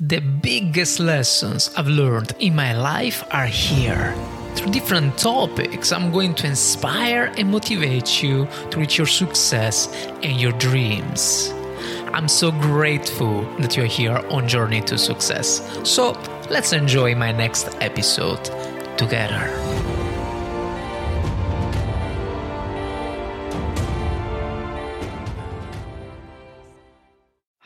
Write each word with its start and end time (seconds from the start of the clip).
The 0.00 0.18
biggest 0.18 0.98
lessons 0.98 1.70
I've 1.76 1.86
learned 1.86 2.32
in 2.40 2.56
my 2.56 2.76
life 2.76 3.22
are 3.30 3.46
here. 3.46 4.12
Through 4.56 4.72
different 4.72 5.16
topics, 5.16 5.92
I'm 5.92 6.10
going 6.10 6.34
to 6.34 6.48
inspire 6.48 7.32
and 7.38 7.52
motivate 7.52 8.20
you 8.20 8.48
to 8.72 8.80
reach 8.80 8.98
your 8.98 9.06
success 9.06 9.86
and 10.20 10.40
your 10.40 10.50
dreams. 10.58 11.52
I'm 12.12 12.26
so 12.26 12.50
grateful 12.50 13.42
that 13.60 13.76
you're 13.76 13.86
here 13.86 14.16
on 14.30 14.48
Journey 14.48 14.80
to 14.82 14.98
Success. 14.98 15.62
So 15.88 16.20
let's 16.50 16.72
enjoy 16.72 17.14
my 17.14 17.30
next 17.30 17.68
episode 17.80 18.44
together. 18.98 19.63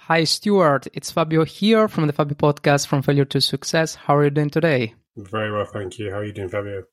Hi, 0.09 0.25
Stewart. 0.25 0.87
It's 0.95 1.11
Fabio 1.11 1.45
here 1.45 1.87
from 1.87 2.07
the 2.07 2.15
Fabio 2.15 2.35
Podcast 2.35 2.87
from 2.87 3.03
Failure 3.03 3.27
to 3.27 3.43
Success. 3.43 3.95
How 3.95 4.17
are 4.17 4.25
you 4.25 4.31
doing 4.31 4.49
today? 4.49 4.95
Very 5.19 5.53
well, 5.53 5.67
thank 5.67 5.99
you. 5.99 6.11
How 6.11 6.21
are 6.21 6.25
you 6.25 6.33
doing, 6.33 6.49
Fabio? 6.49 6.85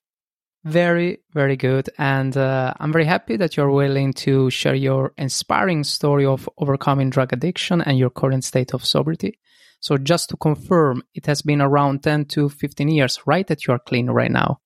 Very, 0.66 1.20
very 1.34 1.56
good. 1.56 1.90
And 1.98 2.36
uh, 2.36 2.74
I'm 2.78 2.92
very 2.92 3.06
happy 3.06 3.38
that 3.38 3.56
you're 3.56 3.72
willing 3.72 4.12
to 4.16 4.50
share 4.50 4.76
your 4.76 5.14
inspiring 5.18 5.86
story 5.86 6.26
of 6.26 6.50
overcoming 6.58 7.10
drug 7.10 7.32
addiction 7.32 7.82
and 7.82 7.98
your 7.98 8.10
current 8.10 8.44
state 8.44 8.74
of 8.74 8.84
sobriety. 8.84 9.40
So, 9.80 9.98
just 9.98 10.28
to 10.32 10.36
confirm, 10.36 11.02
it 11.14 11.26
has 11.28 11.42
been 11.42 11.62
around 11.62 12.04
10 12.04 12.26
to 12.26 12.50
15 12.50 12.90
years, 12.90 13.22
right, 13.26 13.48
that 13.48 13.66
you 13.66 13.74
are 13.74 13.80
clean 13.80 14.10
right 14.10 14.30
now? 14.30 14.60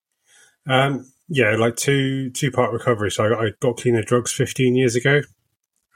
Um, 0.68 1.08
yeah, 1.28 1.54
like 1.54 1.76
two 1.76 2.30
two 2.30 2.50
part 2.50 2.72
recovery. 2.72 3.12
So, 3.12 3.26
I, 3.26 3.44
I 3.44 3.50
got 3.60 3.76
clean 3.76 3.94
of 3.94 4.06
drugs 4.06 4.32
15 4.32 4.74
years 4.74 4.96
ago 4.96 5.20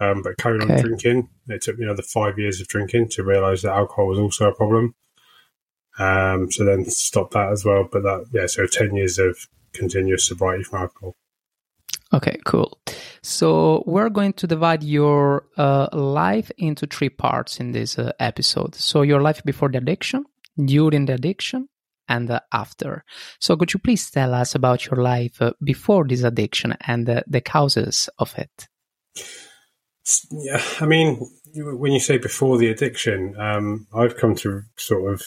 um, 0.00 0.22
but 0.22 0.36
carried 0.38 0.62
okay. 0.62 0.74
on 0.74 0.80
drinking. 0.80 1.28
It 1.48 1.62
took 1.62 1.78
me 1.78 1.84
another 1.84 2.02
five 2.02 2.38
years 2.38 2.60
of 2.60 2.68
drinking 2.68 3.08
to 3.10 3.22
realise 3.22 3.62
that 3.62 3.72
alcohol 3.72 4.06
was 4.06 4.18
also 4.18 4.48
a 4.48 4.54
problem. 4.54 4.94
Um, 5.98 6.50
so 6.50 6.64
then 6.64 6.84
stopped 6.86 7.34
that 7.34 7.52
as 7.52 7.64
well. 7.64 7.88
But 7.90 8.02
that, 8.02 8.26
yeah, 8.32 8.46
so 8.46 8.66
10 8.66 8.96
years 8.96 9.19
of 9.19 9.38
continuous 9.72 10.27
sobriety 10.27 10.64
from 10.64 10.82
alcohol. 10.82 11.16
Okay, 12.12 12.38
cool. 12.44 12.78
So 13.22 13.82
we're 13.86 14.10
going 14.10 14.34
to 14.34 14.46
divide 14.46 14.82
your 14.82 15.46
uh, 15.56 15.88
life 15.92 16.50
into 16.58 16.86
three 16.86 17.08
parts 17.08 17.58
in 17.58 17.72
this 17.72 17.98
uh, 17.98 18.12
episode. 18.20 18.74
So 18.74 19.02
your 19.02 19.20
life 19.20 19.42
before 19.44 19.69
the 19.69 19.78
addiction, 19.78 20.24
during 20.64 21.06
the 21.06 21.14
addiction, 21.14 21.69
and 22.08 22.30
uh, 22.30 22.41
after. 22.52 23.04
So 23.41 23.56
could 23.56 23.72
you 23.72 23.80
please 23.80 24.10
tell 24.10 24.34
us 24.34 24.54
about 24.54 24.86
your 24.86 25.02
life 25.02 25.41
uh, 25.41 25.52
before 25.62 26.06
this 26.06 26.22
addiction 26.22 26.76
and 26.86 27.06
the 27.06 27.41
causes 27.41 28.08
of 28.19 28.34
it? 28.36 28.69
Yeah, 30.30 30.62
I 30.80 30.86
mean, 30.86 31.16
when 31.55 31.92
you 31.92 32.00
say 32.00 32.19
before 32.19 32.58
the 32.58 32.69
addiction, 32.69 33.38
um, 33.38 33.86
I've 33.94 34.16
come 34.16 34.34
to 34.36 34.62
sort 34.77 35.12
of 35.12 35.22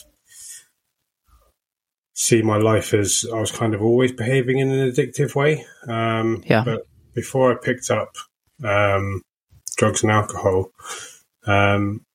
see 2.14 2.42
my 2.42 2.58
life 2.58 2.94
as 2.94 3.25
I 3.31 3.39
was 3.39 3.52
kind 3.52 3.73
of 3.73 3.81
always 3.81 4.11
behaving 4.11 4.58
in 4.59 4.70
an 4.70 4.92
addictive 4.92 5.36
way. 5.36 5.66
Um, 5.88 6.44
yeah. 6.48 6.64
But 6.64 6.88
before 7.14 7.52
I 7.52 7.55
picked 7.55 7.89
up 7.89 8.16
um, 8.64 9.22
drugs 9.78 10.03
and 10.03 10.11
alcohol, 10.11 10.72
um, 11.45 12.05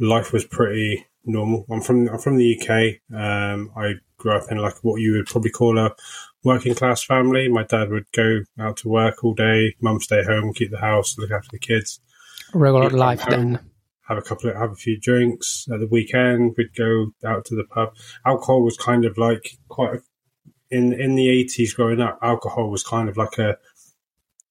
life 0.00 0.32
was 0.32 0.44
pretty 0.44 1.06
normal. 1.24 1.66
I'm 1.70 1.80
from 1.80 2.08
I'm 2.08 2.18
from 2.18 2.36
the 2.36 2.58
UK. 2.58 3.16
Um, 3.16 3.70
I 3.76 3.94
grew 4.16 4.32
up 4.32 4.50
in 4.50 4.58
like 4.58 4.82
what 4.82 5.00
you 5.00 5.12
would 5.12 5.26
probably 5.26 5.50
call 5.50 5.78
a 5.78 5.90
working 6.44 6.74
class 6.74 7.02
family. 7.04 7.48
My 7.48 7.64
dad 7.64 7.90
would 7.90 8.10
go 8.12 8.40
out 8.58 8.78
to 8.78 8.88
work 8.88 9.24
all 9.24 9.34
day. 9.34 9.74
Mum 9.80 10.00
stay 10.00 10.22
home, 10.22 10.52
keep 10.54 10.70
the 10.70 10.78
house, 10.78 11.16
look 11.18 11.30
after 11.30 11.48
the 11.52 11.58
kids. 11.58 12.00
Regular 12.54 12.90
life 12.90 13.24
then. 13.28 13.58
Have 14.08 14.18
a 14.18 14.22
couple 14.22 14.50
of 14.50 14.56
have 14.56 14.70
a 14.70 14.76
few 14.76 14.98
drinks 15.00 15.66
at 15.72 15.80
the 15.80 15.88
weekend. 15.88 16.54
We'd 16.56 16.74
go 16.76 17.12
out 17.24 17.44
to 17.46 17.56
the 17.56 17.64
pub. 17.64 17.94
Alcohol 18.24 18.62
was 18.62 18.76
kind 18.76 19.04
of 19.04 19.18
like 19.18 19.58
quite 19.68 19.94
a, 19.94 19.98
in 20.70 20.92
in 20.92 21.16
the 21.16 21.28
eighties. 21.28 21.74
Growing 21.74 22.00
up, 22.00 22.18
alcohol 22.22 22.70
was 22.70 22.84
kind 22.84 23.08
of 23.08 23.16
like 23.16 23.38
a 23.38 23.56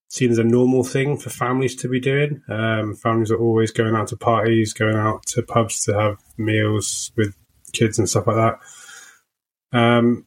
seen 0.10 0.32
as 0.32 0.38
a 0.38 0.44
normal 0.44 0.84
thing 0.84 1.18
for 1.18 1.30
families 1.30 1.76
to 1.78 1.90
be 1.90 2.00
doing. 2.00 2.42
Um, 2.50 2.96
families 2.96 3.32
are 3.32 3.40
always 3.40 3.72
going 3.72 3.96
out 3.96 4.10
to 4.10 4.18
parties, 4.18 4.74
going 4.74 4.96
out 4.96 5.26
to 5.28 5.44
pubs 5.44 5.84
to 5.86 5.94
have 5.94 6.18
meals 6.38 7.12
with 7.18 7.36
kids 7.74 7.98
and 7.98 8.10
stuff 8.10 8.28
like 8.28 8.36
that. 8.36 9.78
Um, 9.78 10.26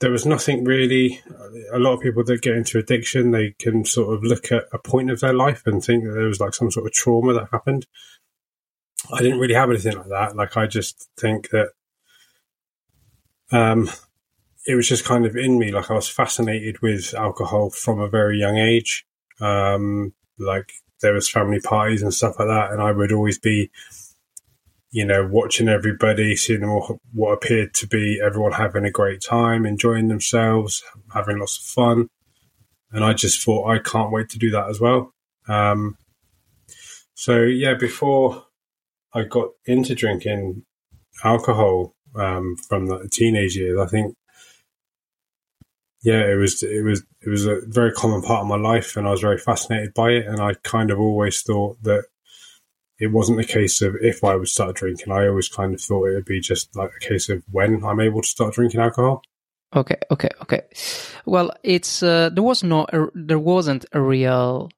there 0.00 0.10
was 0.10 0.26
nothing 0.26 0.64
really. 0.64 1.20
A 1.72 1.78
lot 1.78 1.94
of 1.94 2.00
people 2.00 2.24
that 2.24 2.42
get 2.42 2.56
into 2.56 2.78
addiction, 2.78 3.30
they 3.30 3.54
can 3.58 3.84
sort 3.84 4.14
of 4.14 4.22
look 4.22 4.50
at 4.52 4.64
a 4.72 4.78
point 4.78 5.10
of 5.10 5.20
their 5.20 5.32
life 5.32 5.62
and 5.66 5.82
think 5.82 6.04
that 6.04 6.12
there 6.12 6.26
was 6.26 6.40
like 6.40 6.54
some 6.54 6.70
sort 6.70 6.86
of 6.86 6.92
trauma 6.92 7.32
that 7.34 7.48
happened. 7.52 7.86
I 9.12 9.20
didn't 9.20 9.38
really 9.38 9.54
have 9.54 9.70
anything 9.70 9.96
like 9.96 10.08
that. 10.08 10.36
Like 10.36 10.56
I 10.56 10.66
just 10.66 11.08
think 11.18 11.50
that 11.50 11.70
um, 13.52 13.88
it 14.66 14.74
was 14.74 14.88
just 14.88 15.04
kind 15.04 15.26
of 15.26 15.36
in 15.36 15.58
me. 15.58 15.70
Like 15.70 15.90
I 15.90 15.94
was 15.94 16.08
fascinated 16.08 16.80
with 16.80 17.14
alcohol 17.14 17.70
from 17.70 18.00
a 18.00 18.08
very 18.08 18.38
young 18.38 18.56
age. 18.56 19.06
Um, 19.40 20.12
like 20.38 20.72
there 21.00 21.12
was 21.12 21.28
family 21.28 21.60
parties 21.60 22.02
and 22.02 22.14
stuff 22.14 22.38
like 22.38 22.48
that, 22.48 22.72
and 22.72 22.82
I 22.82 22.92
would 22.92 23.12
always 23.12 23.38
be 23.38 23.70
you 24.94 25.04
know, 25.04 25.26
watching 25.26 25.66
everybody, 25.66 26.36
seeing 26.36 26.70
what, 26.72 26.98
what 27.12 27.32
appeared 27.32 27.74
to 27.74 27.88
be 27.88 28.20
everyone 28.24 28.52
having 28.52 28.84
a 28.84 28.92
great 28.92 29.20
time, 29.20 29.66
enjoying 29.66 30.06
themselves, 30.06 30.84
having 31.12 31.40
lots 31.40 31.58
of 31.58 31.64
fun. 31.64 32.08
And 32.92 33.02
I 33.02 33.12
just 33.12 33.42
thought, 33.42 33.68
I 33.68 33.80
can't 33.80 34.12
wait 34.12 34.28
to 34.28 34.38
do 34.38 34.52
that 34.52 34.68
as 34.70 34.80
well. 34.80 35.10
Um, 35.48 35.96
so, 37.14 37.42
yeah, 37.42 37.74
before 37.74 38.44
I 39.12 39.24
got 39.24 39.48
into 39.66 39.96
drinking 39.96 40.62
alcohol 41.24 41.96
um, 42.14 42.54
from 42.68 42.86
the 42.86 43.08
teenage 43.10 43.56
years, 43.56 43.80
I 43.80 43.86
think, 43.86 44.14
yeah, 46.04 46.20
it 46.20 46.36
was 46.36 46.62
it 46.62 46.84
was 46.84 47.02
it 47.20 47.30
was 47.30 47.46
a 47.46 47.62
very 47.66 47.90
common 47.90 48.22
part 48.22 48.42
of 48.42 48.46
my 48.46 48.58
life, 48.58 48.96
and 48.96 49.08
I 49.08 49.10
was 49.10 49.22
very 49.22 49.38
fascinated 49.38 49.92
by 49.92 50.10
it. 50.10 50.26
And 50.26 50.40
I 50.40 50.54
kind 50.62 50.92
of 50.92 51.00
always 51.00 51.42
thought 51.42 51.82
that 51.82 52.04
it 52.98 53.08
wasn't 53.08 53.40
a 53.40 53.44
case 53.44 53.82
of 53.82 53.96
if 54.00 54.22
I 54.22 54.36
would 54.36 54.48
start 54.48 54.76
drinking. 54.76 55.12
I 55.12 55.26
always 55.26 55.48
kind 55.48 55.74
of 55.74 55.80
thought 55.80 56.06
it 56.06 56.14
would 56.14 56.24
be 56.24 56.40
just 56.40 56.74
like 56.76 56.90
a 56.96 57.04
case 57.04 57.28
of 57.28 57.42
when 57.50 57.84
I'm 57.84 58.00
able 58.00 58.22
to 58.22 58.28
start 58.28 58.54
drinking 58.54 58.80
alcohol. 58.80 59.22
Okay, 59.74 59.96
okay, 60.10 60.28
okay. 60.42 60.62
Well, 61.26 61.50
it's 61.64 62.02
uh, 62.02 62.30
there 62.30 62.44
was 62.44 62.62
no 62.62 62.84
uh, 62.84 63.06
there 63.14 63.40
wasn't 63.40 63.84
a 63.92 64.00
real 64.00 64.70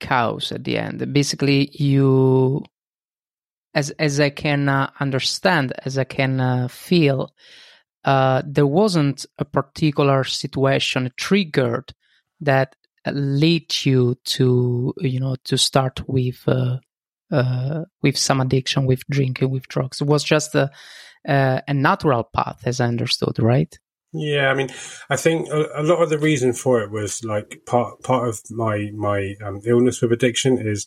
cause 0.00 0.50
at 0.50 0.64
the 0.64 0.78
end. 0.78 1.12
Basically, 1.12 1.70
you, 1.72 2.64
as 3.74 3.90
as 3.90 4.18
I 4.18 4.30
can 4.30 4.68
uh, 4.68 4.90
understand, 4.98 5.72
as 5.84 5.96
I 5.96 6.04
can 6.04 6.40
uh, 6.40 6.66
feel, 6.66 7.32
uh, 8.04 8.42
there 8.44 8.66
wasn't 8.66 9.24
a 9.38 9.44
particular 9.44 10.24
situation 10.24 11.12
triggered 11.16 11.94
that 12.40 12.74
led 13.06 13.84
you 13.84 14.16
to 14.24 14.92
you 14.98 15.20
know 15.20 15.36
to 15.44 15.56
start 15.56 16.08
with 16.08 16.48
uh, 17.32 17.84
with 18.02 18.16
some 18.16 18.40
addiction, 18.40 18.86
with 18.86 19.02
drinking, 19.10 19.50
with 19.50 19.66
drugs. 19.68 20.00
It 20.00 20.06
was 20.06 20.22
just 20.22 20.54
a, 20.54 20.70
a, 21.26 21.62
a 21.66 21.74
natural 21.74 22.24
path, 22.24 22.62
as 22.64 22.80
I 22.80 22.86
understood, 22.86 23.38
right? 23.38 23.76
Yeah, 24.12 24.50
I 24.50 24.54
mean, 24.54 24.68
I 25.08 25.16
think 25.16 25.48
a, 25.48 25.68
a, 25.74 25.82
lot 25.82 26.02
of 26.02 26.10
the 26.10 26.18
reason 26.18 26.52
for 26.52 26.82
it 26.82 26.90
was 26.90 27.24
like 27.24 27.62
part 27.64 28.02
part 28.02 28.28
of 28.28 28.42
my 28.50 28.90
my 28.94 29.34
um, 29.42 29.62
illness 29.64 30.02
with 30.02 30.12
addiction 30.12 30.58
is 30.58 30.86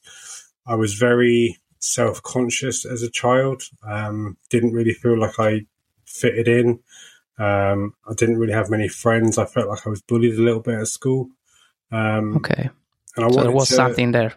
I 0.67 0.75
was 0.75 0.93
very 0.93 1.57
self 1.79 2.21
conscious 2.21 2.85
as 2.85 3.01
a 3.01 3.09
child. 3.09 3.63
Um, 3.83 4.37
didn't 4.51 4.73
really 4.73 4.93
feel 4.93 5.19
like 5.19 5.39
I 5.39 5.61
fitted 6.05 6.47
in. 6.47 6.79
Um, 7.39 7.93
I 8.07 8.13
didn't 8.15 8.37
really 8.37 8.53
have 8.53 8.69
many 8.69 8.87
friends. 8.87 9.39
I 9.39 9.45
felt 9.45 9.69
like 9.69 9.87
I 9.87 9.89
was 9.89 10.03
bullied 10.03 10.37
a 10.37 10.41
little 10.41 10.61
bit 10.61 10.79
at 10.79 10.87
school. 10.87 11.29
Um, 11.91 12.37
okay, 12.37 12.69
and 13.15 13.25
I 13.25 13.29
so 13.29 13.41
there 13.41 13.51
was 13.51 13.69
to, 13.69 13.73
something 13.73 14.11
there. 14.11 14.35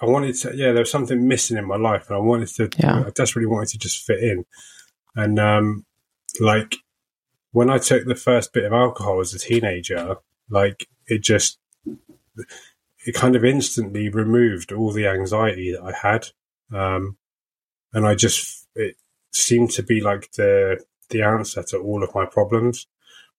I 0.00 0.06
wanted 0.06 0.34
to, 0.36 0.56
yeah, 0.56 0.72
there 0.72 0.80
was 0.80 0.90
something 0.90 1.28
missing 1.28 1.58
in 1.58 1.66
my 1.66 1.76
life, 1.76 2.08
and 2.08 2.16
I 2.16 2.20
wanted 2.20 2.48
to, 2.48 2.70
yeah. 2.78 3.04
I 3.06 3.10
desperately 3.10 3.46
wanted 3.46 3.68
to 3.70 3.78
just 3.78 4.04
fit 4.04 4.22
in. 4.22 4.46
And 5.14 5.38
um, 5.38 5.84
like 6.40 6.76
when 7.52 7.68
I 7.68 7.78
took 7.78 8.06
the 8.06 8.14
first 8.14 8.52
bit 8.52 8.64
of 8.64 8.72
alcohol 8.72 9.20
as 9.20 9.34
a 9.34 9.38
teenager, 9.38 10.16
like 10.48 10.88
it 11.06 11.22
just, 11.22 11.58
it 13.06 13.14
kind 13.14 13.36
of 13.36 13.44
instantly 13.44 14.08
removed 14.08 14.72
all 14.72 14.92
the 14.92 15.06
anxiety 15.06 15.72
that 15.72 15.82
I 15.82 15.92
had, 15.92 16.28
um, 16.72 17.16
and 17.92 18.06
I 18.06 18.14
just, 18.14 18.68
it 18.74 18.96
seemed 19.32 19.70
to 19.72 19.82
be 19.82 20.00
like 20.00 20.32
the 20.32 20.82
the 21.10 21.22
answer 21.22 21.62
to 21.62 21.78
all 21.78 22.02
of 22.02 22.14
my 22.14 22.24
problems. 22.24 22.86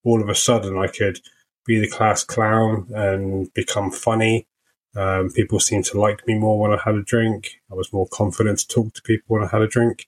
All 0.04 0.22
of 0.22 0.30
a 0.30 0.36
sudden, 0.36 0.78
I 0.78 0.88
could 0.88 1.20
be 1.66 1.80
the 1.80 1.90
class 1.90 2.24
clown 2.24 2.88
and 2.94 3.54
become 3.54 3.92
funny 3.92 4.48
um, 4.96 5.30
people 5.30 5.60
seemed 5.60 5.86
to 5.86 6.00
like 6.00 6.28
me 6.28 6.36
more 6.36 6.60
when 6.60 6.72
I 6.72 6.82
had 6.84 6.96
a 6.96 7.04
drink. 7.04 7.62
I 7.72 7.76
was 7.76 7.94
more 7.94 8.08
confident 8.12 8.60
to 8.60 8.68
talk 8.68 8.94
to 8.94 9.02
people 9.02 9.38
when 9.38 9.44
I 9.44 9.48
had 9.48 9.62
a 9.62 9.68
drink. 9.68 10.08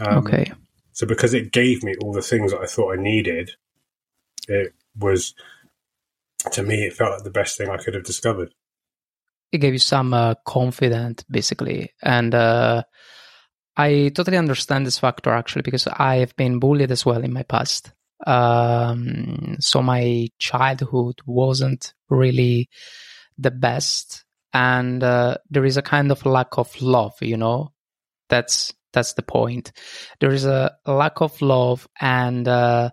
Um, 0.00 0.18
okay. 0.18 0.52
So 0.92 1.06
because 1.06 1.34
it 1.34 1.52
gave 1.52 1.84
me 1.84 1.94
all 2.02 2.12
the 2.12 2.22
things 2.22 2.52
that 2.52 2.60
I 2.60 2.66
thought 2.66 2.98
I 2.98 3.00
needed, 3.00 3.52
it 4.48 4.74
was 4.98 5.34
to 6.52 6.62
me 6.62 6.84
it 6.84 6.94
felt 6.94 7.12
like 7.12 7.24
the 7.24 7.30
best 7.30 7.56
thing 7.56 7.68
I 7.68 7.76
could 7.76 7.94
have 7.94 8.04
discovered. 8.04 8.52
It 9.52 9.58
gave 9.58 9.72
you 9.72 9.78
some 9.78 10.12
uh, 10.12 10.34
confidence, 10.44 11.24
basically, 11.30 11.94
and 12.02 12.34
uh, 12.34 12.82
I 13.76 14.10
totally 14.14 14.36
understand 14.36 14.84
this 14.84 14.98
factor 14.98 15.30
actually 15.30 15.62
because 15.62 15.86
I 15.86 16.16
have 16.16 16.36
been 16.36 16.58
bullied 16.58 16.90
as 16.90 17.06
well 17.06 17.22
in 17.22 17.32
my 17.32 17.44
past. 17.44 17.92
Um, 18.26 19.56
so 19.60 19.80
my 19.80 20.28
childhood 20.38 21.20
wasn't 21.24 21.94
really 22.10 22.68
the 23.38 23.50
best, 23.50 24.24
and 24.52 25.02
uh, 25.02 25.38
there 25.50 25.64
is 25.64 25.76
a 25.76 25.82
kind 25.82 26.10
of 26.10 26.26
lack 26.26 26.58
of 26.58 26.80
love. 26.80 27.14
You 27.20 27.36
know, 27.36 27.72
that's 28.28 28.74
that's 28.92 29.14
the 29.14 29.22
point. 29.22 29.72
There 30.20 30.32
is 30.32 30.44
a 30.44 30.76
lack 30.86 31.20
of 31.20 31.40
love, 31.40 31.88
and 32.00 32.46
uh, 32.46 32.90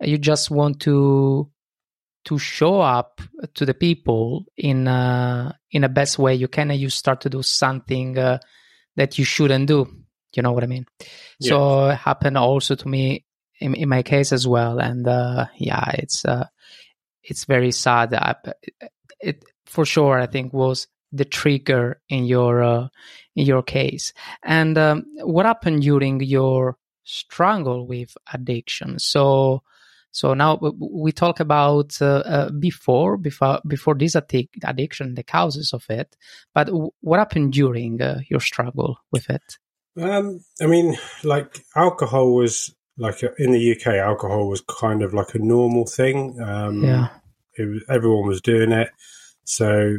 you 0.00 0.18
just 0.18 0.50
want 0.50 0.80
to 0.80 1.50
to 2.26 2.38
show 2.38 2.80
up 2.80 3.20
to 3.54 3.64
the 3.64 3.74
people 3.74 4.44
in 4.56 4.86
uh, 4.86 5.52
in 5.70 5.84
a 5.84 5.88
best 5.88 6.18
way 6.18 6.34
you 6.34 6.48
can, 6.48 6.70
and 6.70 6.80
you 6.80 6.90
start 6.90 7.22
to 7.22 7.30
do 7.30 7.42
something 7.42 8.18
uh, 8.18 8.38
that 8.96 9.18
you 9.18 9.24
shouldn't 9.24 9.66
do 9.66 9.88
you 10.34 10.42
know 10.42 10.52
what 10.52 10.64
I 10.64 10.66
mean? 10.66 10.86
Yeah. 11.38 11.50
So 11.50 11.88
it 11.90 11.96
happened 11.96 12.36
also 12.38 12.74
to 12.74 12.88
me 12.88 13.24
in, 13.60 13.74
in 13.74 13.88
my 13.88 14.02
case 14.02 14.32
as 14.32 14.46
well. 14.46 14.78
And 14.78 15.06
uh, 15.06 15.46
yeah, 15.56 15.90
it's 15.94 16.24
uh, 16.24 16.46
it's 17.22 17.44
very 17.44 17.72
sad. 17.72 18.14
I, 18.14 18.34
it 19.20 19.44
for 19.70 19.84
sure, 19.84 20.18
I 20.18 20.26
think 20.26 20.52
was 20.52 20.88
the 21.12 21.24
trigger 21.24 22.00
in 22.08 22.24
your 22.24 22.62
uh, 22.62 22.88
in 23.36 23.46
your 23.46 23.62
case. 23.62 24.12
And 24.42 24.76
um, 24.76 25.04
what 25.22 25.46
happened 25.46 25.82
during 25.82 26.20
your 26.20 26.76
struggle 27.04 27.86
with 27.86 28.16
addiction? 28.32 28.98
So. 28.98 29.62
So 30.12 30.34
now 30.34 30.58
we 30.76 31.12
talk 31.12 31.38
about 31.38 31.96
uh, 32.02 32.24
uh, 32.26 32.50
before 32.50 33.16
before 33.16 33.60
before 33.64 33.94
this 33.94 34.16
addiction, 34.16 35.14
the 35.14 35.22
causes 35.22 35.72
of 35.72 35.84
it. 35.88 36.16
But 36.52 36.68
what 37.00 37.20
happened 37.20 37.52
during 37.52 38.02
uh, 38.02 38.18
your 38.28 38.40
struggle 38.40 38.98
with 39.12 39.30
it? 39.30 39.56
Um, 39.96 40.40
I 40.60 40.66
mean, 40.66 40.96
like 41.22 41.64
alcohol 41.76 42.34
was 42.34 42.74
like 42.98 43.22
in 43.38 43.52
the 43.52 43.72
UK, 43.72 43.86
alcohol 43.98 44.48
was 44.48 44.62
kind 44.62 45.02
of 45.02 45.14
like 45.14 45.36
a 45.36 45.38
normal 45.38 45.86
thing. 45.86 46.40
Um, 46.42 46.82
yeah, 46.82 47.10
was, 47.56 47.84
everyone 47.88 48.26
was 48.26 48.40
doing 48.40 48.72
it. 48.72 48.90
So, 49.50 49.98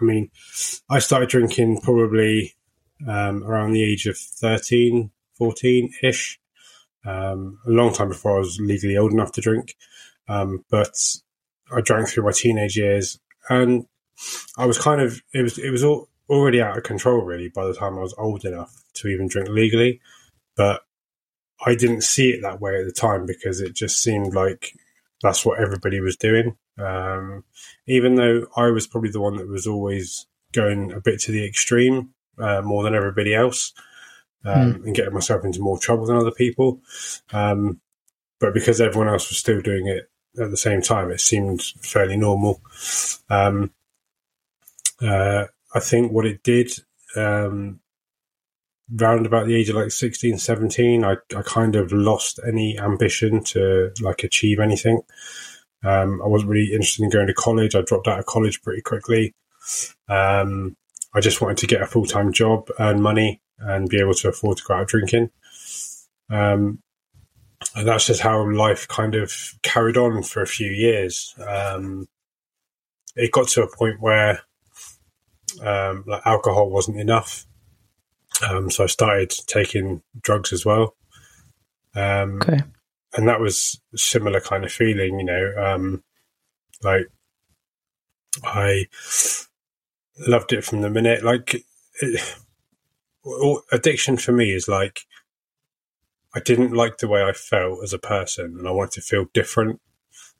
I 0.00 0.04
mean, 0.04 0.30
I 0.88 1.00
started 1.00 1.28
drinking 1.28 1.80
probably 1.80 2.54
um, 3.06 3.42
around 3.42 3.72
the 3.72 3.82
age 3.82 4.06
of 4.06 4.16
13, 4.16 5.10
14 5.34 5.92
ish. 6.02 6.38
Um, 7.04 7.58
a 7.66 7.70
long 7.70 7.92
time 7.92 8.10
before 8.10 8.36
I 8.36 8.38
was 8.38 8.60
legally 8.60 8.96
old 8.96 9.12
enough 9.12 9.32
to 9.32 9.40
drink. 9.40 9.74
Um, 10.28 10.64
but 10.70 10.96
I 11.74 11.80
drank 11.80 12.08
through 12.08 12.24
my 12.24 12.30
teenage 12.30 12.76
years 12.76 13.18
and 13.48 13.86
I 14.56 14.66
was 14.66 14.78
kind 14.78 15.00
of, 15.00 15.20
it 15.34 15.42
was, 15.42 15.58
it 15.58 15.70
was 15.70 15.82
all, 15.82 16.08
already 16.28 16.62
out 16.62 16.78
of 16.78 16.84
control 16.84 17.22
really 17.22 17.48
by 17.48 17.66
the 17.66 17.74
time 17.74 17.98
I 17.98 18.02
was 18.02 18.14
old 18.16 18.44
enough 18.44 18.72
to 18.94 19.08
even 19.08 19.26
drink 19.26 19.48
legally. 19.48 20.00
But 20.56 20.82
I 21.66 21.74
didn't 21.74 22.02
see 22.02 22.30
it 22.30 22.42
that 22.42 22.60
way 22.60 22.78
at 22.78 22.86
the 22.86 22.92
time 22.92 23.26
because 23.26 23.60
it 23.60 23.74
just 23.74 24.00
seemed 24.00 24.32
like 24.32 24.74
that's 25.22 25.44
what 25.44 25.58
everybody 25.58 25.98
was 25.98 26.16
doing. 26.16 26.56
Um, 26.78 27.44
even 27.86 28.14
though 28.14 28.46
I 28.56 28.70
was 28.70 28.86
probably 28.86 29.10
the 29.10 29.20
one 29.20 29.36
that 29.36 29.48
was 29.48 29.66
always 29.66 30.26
going 30.52 30.92
a 30.92 31.00
bit 31.00 31.20
to 31.20 31.32
the 31.32 31.46
extreme 31.46 32.10
uh, 32.38 32.62
more 32.62 32.82
than 32.82 32.94
everybody 32.94 33.34
else 33.34 33.72
um, 34.44 34.74
mm. 34.74 34.84
and 34.86 34.94
getting 34.94 35.14
myself 35.14 35.44
into 35.44 35.60
more 35.60 35.78
trouble 35.78 36.06
than 36.06 36.16
other 36.16 36.30
people. 36.30 36.80
Um, 37.32 37.80
but 38.40 38.54
because 38.54 38.80
everyone 38.80 39.08
else 39.08 39.28
was 39.28 39.38
still 39.38 39.60
doing 39.60 39.86
it 39.86 40.10
at 40.40 40.50
the 40.50 40.56
same 40.56 40.82
time, 40.82 41.10
it 41.10 41.20
seemed 41.20 41.62
fairly 41.62 42.16
normal. 42.16 42.60
Um, 43.28 43.70
uh, 45.00 45.44
I 45.74 45.80
think 45.80 46.12
what 46.12 46.26
it 46.26 46.42
did, 46.42 46.72
um, 47.16 47.80
round 48.94 49.26
about 49.26 49.46
the 49.46 49.54
age 49.54 49.68
of 49.68 49.76
like 49.76 49.90
16, 49.90 50.38
17, 50.38 51.04
I, 51.04 51.16
I 51.36 51.42
kind 51.42 51.76
of 51.76 51.92
lost 51.92 52.40
any 52.46 52.78
ambition 52.78 53.42
to 53.44 53.92
like 54.00 54.24
achieve 54.24 54.58
anything. 54.58 55.02
Um, 55.84 56.22
I 56.22 56.28
wasn't 56.28 56.50
really 56.50 56.72
interested 56.72 57.02
in 57.02 57.10
going 57.10 57.26
to 57.26 57.34
college. 57.34 57.74
I 57.74 57.82
dropped 57.82 58.08
out 58.08 58.18
of 58.18 58.26
college 58.26 58.62
pretty 58.62 58.82
quickly. 58.82 59.34
Um, 60.08 60.76
I 61.14 61.20
just 61.20 61.40
wanted 61.40 61.58
to 61.58 61.66
get 61.66 61.82
a 61.82 61.86
full 61.86 62.06
time 62.06 62.32
job, 62.32 62.68
earn 62.78 63.02
money, 63.02 63.40
and 63.58 63.88
be 63.88 64.00
able 64.00 64.14
to 64.14 64.28
afford 64.28 64.58
to 64.58 64.64
go 64.64 64.74
out 64.74 64.88
drinking. 64.88 65.30
Um, 66.30 66.82
and 67.76 67.86
that's 67.86 68.06
just 68.06 68.20
how 68.20 68.50
life 68.50 68.88
kind 68.88 69.14
of 69.14 69.54
carried 69.62 69.96
on 69.96 70.22
for 70.22 70.42
a 70.42 70.46
few 70.46 70.70
years. 70.70 71.34
Um, 71.46 72.08
it 73.14 73.30
got 73.30 73.48
to 73.48 73.62
a 73.62 73.76
point 73.76 74.00
where 74.00 74.40
um, 75.62 76.04
like 76.06 76.22
alcohol 76.24 76.70
wasn't 76.70 76.98
enough. 76.98 77.46
Um, 78.48 78.70
so 78.70 78.84
I 78.84 78.86
started 78.86 79.30
taking 79.46 80.02
drugs 80.20 80.52
as 80.52 80.64
well. 80.64 80.96
Okay. 82.42 82.62
And 83.14 83.28
that 83.28 83.40
was 83.40 83.80
similar 83.94 84.40
kind 84.40 84.64
of 84.64 84.72
feeling, 84.72 85.18
you 85.18 85.24
know, 85.24 85.52
um, 85.58 86.02
like 86.82 87.06
I 88.42 88.86
loved 90.26 90.52
it 90.52 90.64
from 90.64 90.80
the 90.80 90.90
minute. 90.90 91.22
Like 91.22 91.62
it, 92.00 92.36
addiction 93.72 94.16
for 94.16 94.32
me 94.32 94.52
is 94.52 94.68
like 94.68 95.02
I 96.34 96.40
didn't 96.40 96.72
like 96.72 96.98
the 96.98 97.08
way 97.08 97.22
I 97.22 97.32
felt 97.32 97.82
as 97.82 97.92
a 97.92 97.98
person, 97.98 98.56
and 98.58 98.66
I 98.66 98.70
wanted 98.70 98.92
to 98.92 99.00
feel 99.02 99.26
different. 99.34 99.80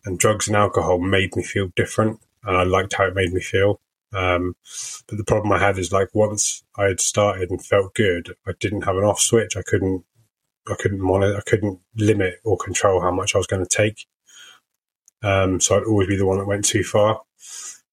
And 0.05 0.19
drugs 0.19 0.49
and 0.49 0.57
alcohol 0.57 0.99
made 0.99 1.37
me 1.37 1.43
feel 1.43 1.69
different, 1.77 2.21
and 2.45 2.57
I 2.57 2.65
liked 2.65 2.95
how 2.95 3.07
it 3.07 3.15
made 3.15 3.33
me 3.33 3.41
feel. 3.41 3.81
Um, 4.13 4.57
but 5.07 5.17
the 5.17 5.25
problem 5.25 5.53
I 5.53 5.59
had 5.59 5.79
is 5.79 5.93
like 5.93 6.09
once 6.15 6.65
I 6.77 6.85
had 6.85 7.01
started 7.01 7.51
and 7.51 7.65
felt 7.65 7.95
good, 7.95 8.35
I 8.47 8.53
didn't 8.59 8.83
have 8.83 8.97
an 8.97 9.05
off 9.05 9.21
switch. 9.21 9.57
I 9.57 9.63
couldn't, 9.63 10.05
I 10.69 10.75
couldn't 10.79 11.01
monitor, 11.01 11.37
I 11.37 11.41
couldn't 11.49 11.81
limit 11.97 12.35
or 12.45 12.57
control 12.57 13.01
how 13.01 13.11
much 13.11 13.35
I 13.35 13.39
was 13.39 13.47
going 13.47 13.65
to 13.65 13.77
take. 13.77 14.07
Um, 15.23 15.61
so 15.61 15.77
I'd 15.77 15.85
always 15.85 16.09
be 16.09 16.17
the 16.17 16.27
one 16.27 16.39
that 16.39 16.47
went 16.47 16.65
too 16.65 16.83
far. 16.83 17.23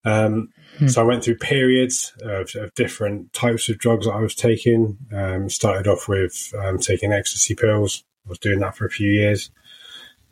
Um, 0.06 0.50
hmm. 0.78 0.88
So 0.88 1.02
I 1.02 1.06
went 1.06 1.24
through 1.24 1.38
periods 1.38 2.14
of, 2.22 2.50
of, 2.56 2.74
different 2.74 3.34
types 3.34 3.70
of 3.70 3.78
drugs 3.78 4.06
that 4.06 4.14
I 4.14 4.22
was 4.22 4.36
taking. 4.36 4.98
Um, 5.14 5.50
started 5.50 5.88
off 5.88 6.08
with 6.08 6.54
um, 6.58 6.80
taking 6.80 7.12
ecstasy 7.12 7.54
pills. 7.56 8.04
I 8.26 8.30
was 8.30 8.40
doing 8.40 8.60
that 8.60 8.78
for 8.78 8.86
a 8.86 8.92
few 8.92 9.10
years. 9.10 9.52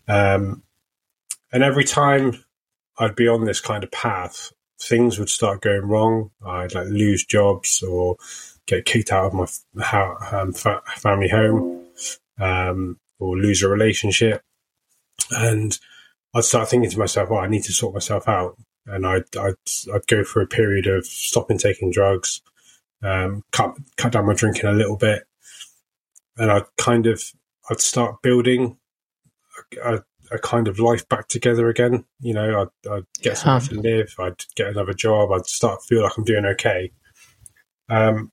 Um, 0.07 0.63
and 1.51 1.63
every 1.63 1.84
time 1.84 2.44
I'd 2.98 3.16
be 3.16 3.28
on 3.28 3.45
this 3.45 3.62
kind 3.62 3.84
of 3.84 3.92
path, 3.92 4.51
things 4.80 5.19
would 5.19 5.30
start 5.30 5.62
going 5.62 5.84
wrong. 5.84 6.31
I'd 6.45 6.74
like 6.74 6.88
lose 6.88 7.25
jobs 7.25 7.84
or 7.84 8.18
get 8.66 8.86
kicked 8.86 9.12
out 9.12 9.25
of 9.25 9.34
my 9.34 9.48
um, 10.31 10.54
family 10.54 11.30
home, 11.30 11.87
um, 12.39 13.00
or 13.19 13.38
lose 13.38 13.63
a 13.63 13.68
relationship, 13.68 14.42
and 15.32 15.77
I'd 16.36 16.44
start 16.44 16.70
thinking 16.70 16.89
to 16.91 17.00
myself, 17.00 17.29
"Oh, 17.32 17.38
I 17.38 17.48
need 17.48 17.63
to 17.63 17.74
sort 17.74 17.94
myself 17.94 18.27
out." 18.27 18.58
And 18.86 19.06
I'd 19.06 19.36
I'd, 19.38 19.56
I'd 19.94 20.08
go 20.08 20.24
for 20.24 20.41
a 20.41 20.48
period 20.48 20.88
of 20.88 21.06
stopping 21.06 21.58
taking 21.58 21.91
drugs, 21.91 22.41
um, 23.03 23.44
cut 23.51 23.75
cut 23.98 24.13
down 24.13 24.25
my 24.25 24.34
drinking 24.34 24.70
a 24.70 24.74
little 24.74 24.98
bit, 24.98 25.24
and 26.38 26.51
I'd 26.51 26.65
kind 26.77 27.08
of 27.08 27.22
I'd 27.70 27.82
start 27.82 28.22
building 28.22 28.77
a, 29.84 29.96
a 29.96 30.03
a 30.32 30.38
kind 30.38 30.67
of 30.67 30.79
life 30.79 31.08
back 31.08 31.27
together 31.27 31.70
again. 31.70 32.06
You 32.20 32.34
know, 32.34 32.62
I'd, 32.62 32.91
I'd 32.91 33.06
get 33.22 33.38
somewhere 33.38 33.62
to 33.62 33.79
live, 33.79 34.15
I'd 34.20 34.44
get 34.56 34.67
another 34.67 34.94
job, 34.94 35.32
I'd 35.32 35.46
start 35.46 35.82
to 35.82 35.88
feel 35.88 36.03
like 36.03 36.17
I'm 36.17 36.24
doing 36.24 36.46
okay. 36.46 36.91
Um, 37.89 38.32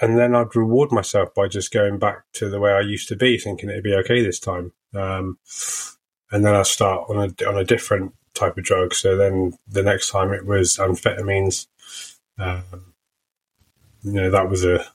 and 0.00 0.18
then 0.18 0.34
I'd 0.34 0.56
reward 0.56 0.92
myself 0.92 1.34
by 1.34 1.48
just 1.48 1.72
going 1.72 1.98
back 1.98 2.24
to 2.34 2.48
the 2.48 2.60
way 2.60 2.72
I 2.72 2.80
used 2.80 3.08
to 3.08 3.16
be, 3.16 3.38
thinking 3.38 3.68
it'd 3.68 3.84
be 3.84 3.94
okay 3.94 4.22
this 4.22 4.40
time. 4.40 4.72
Um, 4.94 5.38
and 6.32 6.44
then 6.44 6.54
I 6.54 6.62
start 6.62 7.10
on 7.10 7.16
a 7.16 7.48
on 7.48 7.58
a 7.58 7.64
different 7.64 8.14
type 8.34 8.56
of 8.56 8.64
drug. 8.64 8.94
So 8.94 9.16
then 9.16 9.52
the 9.68 9.82
next 9.82 10.10
time 10.10 10.32
it 10.32 10.46
was 10.46 10.76
amphetamines. 10.76 11.66
Um, 12.38 12.94
you 14.02 14.12
know, 14.12 14.30
that 14.30 14.48
was 14.48 14.64
a 14.64 14.86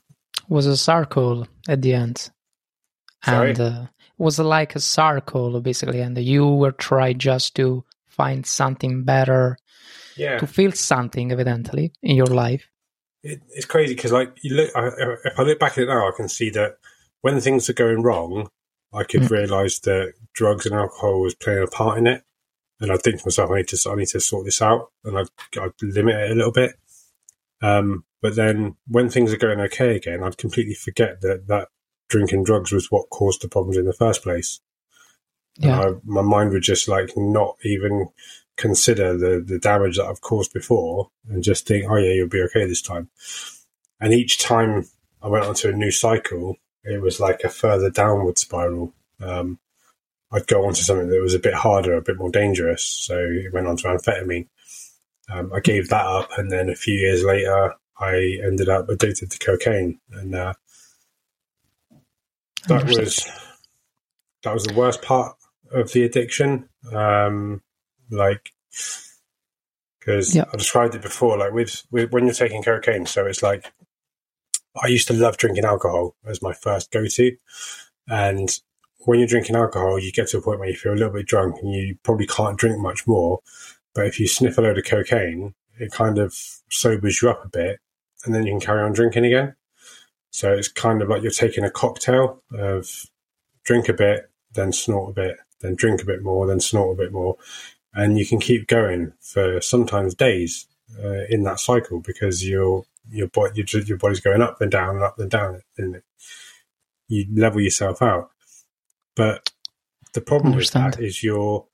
was 0.48 0.66
a 0.66 0.76
circle 0.76 1.46
at 1.68 1.82
the 1.82 1.94
end. 1.94 2.30
Sorry? 3.24 3.50
And 3.50 3.60
uh, 3.60 3.86
was 4.18 4.38
like 4.38 4.74
a 4.74 4.80
circle 4.80 5.60
basically, 5.60 6.00
and 6.00 6.16
you 6.18 6.46
were 6.46 6.72
trying 6.72 7.18
just 7.18 7.54
to 7.56 7.84
find 8.06 8.46
something 8.46 9.04
better, 9.04 9.58
yeah, 10.16 10.38
to 10.38 10.46
feel 10.46 10.72
something 10.72 11.32
evidently 11.32 11.92
in 12.02 12.16
your 12.16 12.26
life. 12.26 12.68
It, 13.26 13.42
it's 13.48 13.66
crazy 13.66 13.94
because 13.94 14.12
like 14.12 14.32
you 14.42 14.54
look, 14.54 14.70
I, 14.76 14.88
if 15.24 15.38
I 15.38 15.42
look 15.42 15.58
back 15.58 15.72
at 15.72 15.84
it 15.84 15.88
now, 15.88 16.08
I 16.08 16.12
can 16.16 16.28
see 16.28 16.50
that 16.50 16.78
when 17.22 17.40
things 17.40 17.68
are 17.68 17.74
going 17.74 18.02
wrong, 18.02 18.48
I 18.92 19.04
could 19.04 19.22
mm. 19.22 19.30
realize 19.30 19.80
that 19.80 20.14
drugs 20.32 20.66
and 20.66 20.74
alcohol 20.74 21.20
was 21.20 21.34
playing 21.34 21.64
a 21.64 21.66
part 21.66 21.98
in 21.98 22.06
it, 22.06 22.22
and 22.80 22.92
I 22.92 22.96
think 22.96 23.20
to 23.20 23.26
myself, 23.26 23.50
I 23.50 23.56
need 23.56 23.68
to, 23.68 23.90
I 23.90 23.94
need 23.96 24.08
to 24.08 24.20
sort 24.20 24.44
this 24.44 24.62
out, 24.62 24.90
and 25.04 25.18
I, 25.18 25.22
I 25.58 25.70
limit 25.82 26.14
it 26.14 26.30
a 26.30 26.34
little 26.34 26.52
bit. 26.52 26.76
Um, 27.62 28.04
but 28.22 28.36
then 28.36 28.76
when 28.86 29.08
things 29.08 29.32
are 29.32 29.38
going 29.38 29.60
okay 29.60 29.96
again, 29.96 30.22
I'd 30.22 30.38
completely 30.38 30.74
forget 30.74 31.20
that 31.22 31.48
that 31.48 31.68
drinking 32.08 32.44
drugs 32.44 32.72
was 32.72 32.90
what 32.90 33.10
caused 33.10 33.42
the 33.42 33.48
problems 33.48 33.76
in 33.76 33.86
the 33.86 33.92
first 33.92 34.22
place. 34.22 34.60
Yeah. 35.58 35.80
I, 35.80 35.92
my 36.04 36.22
mind 36.22 36.50
would 36.50 36.62
just 36.62 36.86
like 36.86 37.10
not 37.16 37.56
even 37.64 38.08
consider 38.56 39.16
the, 39.16 39.42
the 39.44 39.58
damage 39.58 39.96
that 39.96 40.06
I've 40.06 40.20
caused 40.20 40.52
before 40.52 41.10
and 41.28 41.42
just 41.42 41.66
think, 41.66 41.90
oh 41.90 41.96
yeah, 41.96 42.12
you'll 42.12 42.28
be 42.28 42.42
okay 42.42 42.66
this 42.66 42.82
time. 42.82 43.08
And 44.00 44.12
each 44.12 44.38
time 44.38 44.86
I 45.22 45.28
went 45.28 45.46
onto 45.46 45.68
a 45.68 45.72
new 45.72 45.90
cycle, 45.90 46.56
it 46.84 47.00
was 47.00 47.20
like 47.20 47.40
a 47.44 47.48
further 47.48 47.90
downward 47.90 48.38
spiral. 48.38 48.92
Um, 49.20 49.58
I'd 50.32 50.46
go 50.46 50.66
on 50.66 50.74
to 50.74 50.84
something 50.84 51.08
that 51.08 51.22
was 51.22 51.34
a 51.34 51.38
bit 51.38 51.54
harder, 51.54 51.94
a 51.94 52.02
bit 52.02 52.18
more 52.18 52.30
dangerous. 52.30 52.82
So 52.82 53.18
it 53.18 53.52
went 53.52 53.66
on 53.66 53.76
to 53.78 53.88
amphetamine. 53.88 54.48
Um, 55.28 55.52
I 55.52 55.60
gave 55.60 55.88
that 55.88 56.06
up, 56.06 56.30
and 56.38 56.52
then 56.52 56.68
a 56.68 56.76
few 56.76 56.94
years 56.94 57.24
later, 57.24 57.74
I 57.98 58.38
ended 58.44 58.68
up 58.68 58.88
addicted 58.88 59.30
to 59.30 59.38
cocaine, 59.38 59.98
and 60.12 60.34
uh, 60.34 60.54
that 62.68 62.84
was 62.84 63.26
that 64.44 64.54
was 64.54 64.64
the 64.64 64.74
worst 64.74 65.02
part 65.02 65.36
of 65.72 65.92
the 65.92 66.04
addiction. 66.04 66.68
Um, 66.92 67.62
like 68.10 68.52
because 69.98 70.36
I 70.36 70.56
described 70.56 70.94
it 70.94 71.02
before, 71.02 71.36
like 71.36 71.52
with, 71.52 71.82
with 71.90 72.12
when 72.12 72.26
you're 72.26 72.34
taking 72.34 72.62
cocaine. 72.62 73.06
So 73.06 73.26
it's 73.26 73.42
like 73.42 73.72
I 74.80 74.86
used 74.86 75.08
to 75.08 75.14
love 75.14 75.36
drinking 75.36 75.64
alcohol 75.64 76.14
as 76.24 76.42
my 76.42 76.52
first 76.52 76.90
go 76.90 77.06
to, 77.06 77.36
and 78.08 78.48
when 79.00 79.18
you're 79.18 79.28
drinking 79.28 79.56
alcohol, 79.56 79.98
you 79.98 80.12
get 80.12 80.28
to 80.28 80.38
a 80.38 80.42
point 80.42 80.58
where 80.58 80.68
you 80.68 80.76
feel 80.76 80.92
a 80.92 80.94
little 80.94 81.12
bit 81.12 81.26
drunk 81.26 81.56
and 81.62 81.72
you 81.72 81.96
probably 82.02 82.26
can't 82.26 82.58
drink 82.58 82.78
much 82.78 83.06
more. 83.06 83.40
But 83.94 84.06
if 84.06 84.20
you 84.20 84.28
sniff 84.28 84.58
a 84.58 84.60
load 84.60 84.78
of 84.78 84.84
cocaine, 84.84 85.54
it 85.78 85.92
kind 85.92 86.18
of 86.18 86.34
sobers 86.70 87.22
you 87.22 87.30
up 87.30 87.44
a 87.44 87.48
bit 87.48 87.80
and 88.24 88.34
then 88.34 88.44
you 88.44 88.52
can 88.52 88.60
carry 88.60 88.82
on 88.82 88.92
drinking 88.92 89.24
again. 89.24 89.54
So 90.30 90.52
it's 90.52 90.68
kind 90.68 91.00
of 91.00 91.08
like 91.08 91.22
you're 91.22 91.30
taking 91.30 91.64
a 91.64 91.70
cocktail 91.70 92.42
of 92.52 92.90
drink 93.64 93.88
a 93.88 93.94
bit, 93.94 94.30
then 94.52 94.72
snort 94.72 95.10
a 95.10 95.14
bit, 95.14 95.36
then 95.60 95.76
drink 95.76 96.02
a 96.02 96.06
bit 96.06 96.22
more, 96.22 96.46
then 96.46 96.60
snort 96.60 96.98
a 96.98 97.02
bit 97.02 97.12
more. 97.12 97.36
And 97.96 98.18
you 98.18 98.26
can 98.26 98.38
keep 98.38 98.68
going 98.68 99.14
for 99.20 99.60
sometimes 99.60 100.14
days 100.14 100.68
uh, 101.02 101.24
in 101.30 101.42
that 101.44 101.58
cycle 101.58 102.00
because 102.00 102.46
your 102.46 102.84
your 103.10 103.28
body 103.28 103.64
your, 103.66 103.82
your 103.82 103.98
body's 103.98 104.20
going 104.20 104.42
up 104.42 104.60
and 104.60 104.70
down 104.70 104.96
and 104.96 105.04
up 105.04 105.18
and 105.18 105.30
down, 105.30 105.62
and 105.78 106.02
you 107.08 107.26
level 107.34 107.60
yourself 107.60 108.02
out. 108.02 108.30
But 109.14 109.50
the 110.12 110.20
problem 110.20 110.54
with 110.54 110.70
that 110.72 111.00
is 111.00 111.22
your 111.22 111.66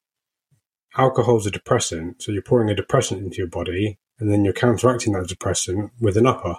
alcohol's 0.96 1.46
a 1.46 1.50
depressant, 1.50 2.22
so 2.22 2.32
you're 2.32 2.42
pouring 2.42 2.70
a 2.70 2.74
depressant 2.74 3.22
into 3.22 3.38
your 3.38 3.48
body, 3.48 3.98
and 4.18 4.30
then 4.30 4.44
you're 4.44 4.52
counteracting 4.52 5.14
that 5.14 5.28
depressant 5.28 5.90
with 6.00 6.16
an 6.16 6.26
upper. 6.26 6.56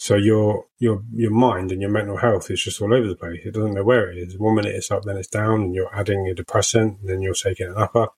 So 0.00 0.16
your 0.16 0.64
your 0.78 1.02
your 1.12 1.30
mind 1.30 1.72
and 1.72 1.82
your 1.82 1.90
mental 1.90 2.16
health 2.16 2.50
is 2.50 2.62
just 2.62 2.80
all 2.80 2.94
over 2.94 3.06
the 3.06 3.14
place. 3.14 3.42
It 3.44 3.52
doesn't 3.52 3.74
know 3.74 3.84
where 3.84 4.10
it 4.10 4.16
is. 4.16 4.38
One 4.38 4.54
minute 4.54 4.74
it's 4.74 4.90
up, 4.90 5.02
then 5.02 5.18
it's 5.18 5.28
down, 5.28 5.60
and 5.60 5.74
you're 5.74 5.94
adding 5.94 6.26
a 6.26 6.34
depressant, 6.34 7.00
then 7.04 7.20
you're 7.20 7.34
taking 7.34 7.66
an 7.66 7.74
upper. 7.76 8.08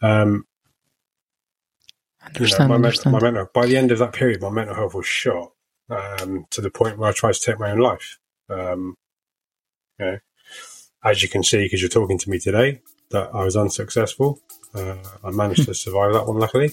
Um, 0.00 0.46
understand, 2.24 2.38
you 2.38 2.58
know, 2.58 2.68
my, 2.68 2.74
understand. 2.76 3.12
my 3.14 3.20
mental, 3.20 3.50
by 3.52 3.66
the 3.66 3.76
end 3.76 3.90
of 3.90 3.98
that 3.98 4.12
period, 4.12 4.40
my 4.40 4.48
mental 4.48 4.76
health 4.76 4.94
was 4.94 5.06
shot 5.06 5.50
um, 5.90 6.46
to 6.50 6.60
the 6.60 6.70
point 6.70 6.98
where 6.98 7.08
I 7.10 7.12
tried 7.12 7.34
to 7.34 7.40
take 7.40 7.58
my 7.58 7.72
own 7.72 7.80
life. 7.80 8.20
Um, 8.48 8.94
you 9.98 10.06
know, 10.06 10.18
as 11.02 11.20
you 11.20 11.28
can 11.28 11.42
see, 11.42 11.64
because 11.64 11.82
you're 11.82 11.88
talking 11.88 12.18
to 12.18 12.30
me 12.30 12.38
today, 12.38 12.80
that 13.10 13.34
I 13.34 13.42
was 13.42 13.56
unsuccessful. 13.56 14.38
Uh, 14.72 14.98
I 15.24 15.32
managed 15.32 15.64
to 15.64 15.74
survive 15.84 16.12
that 16.12 16.28
one, 16.28 16.38
luckily. 16.38 16.70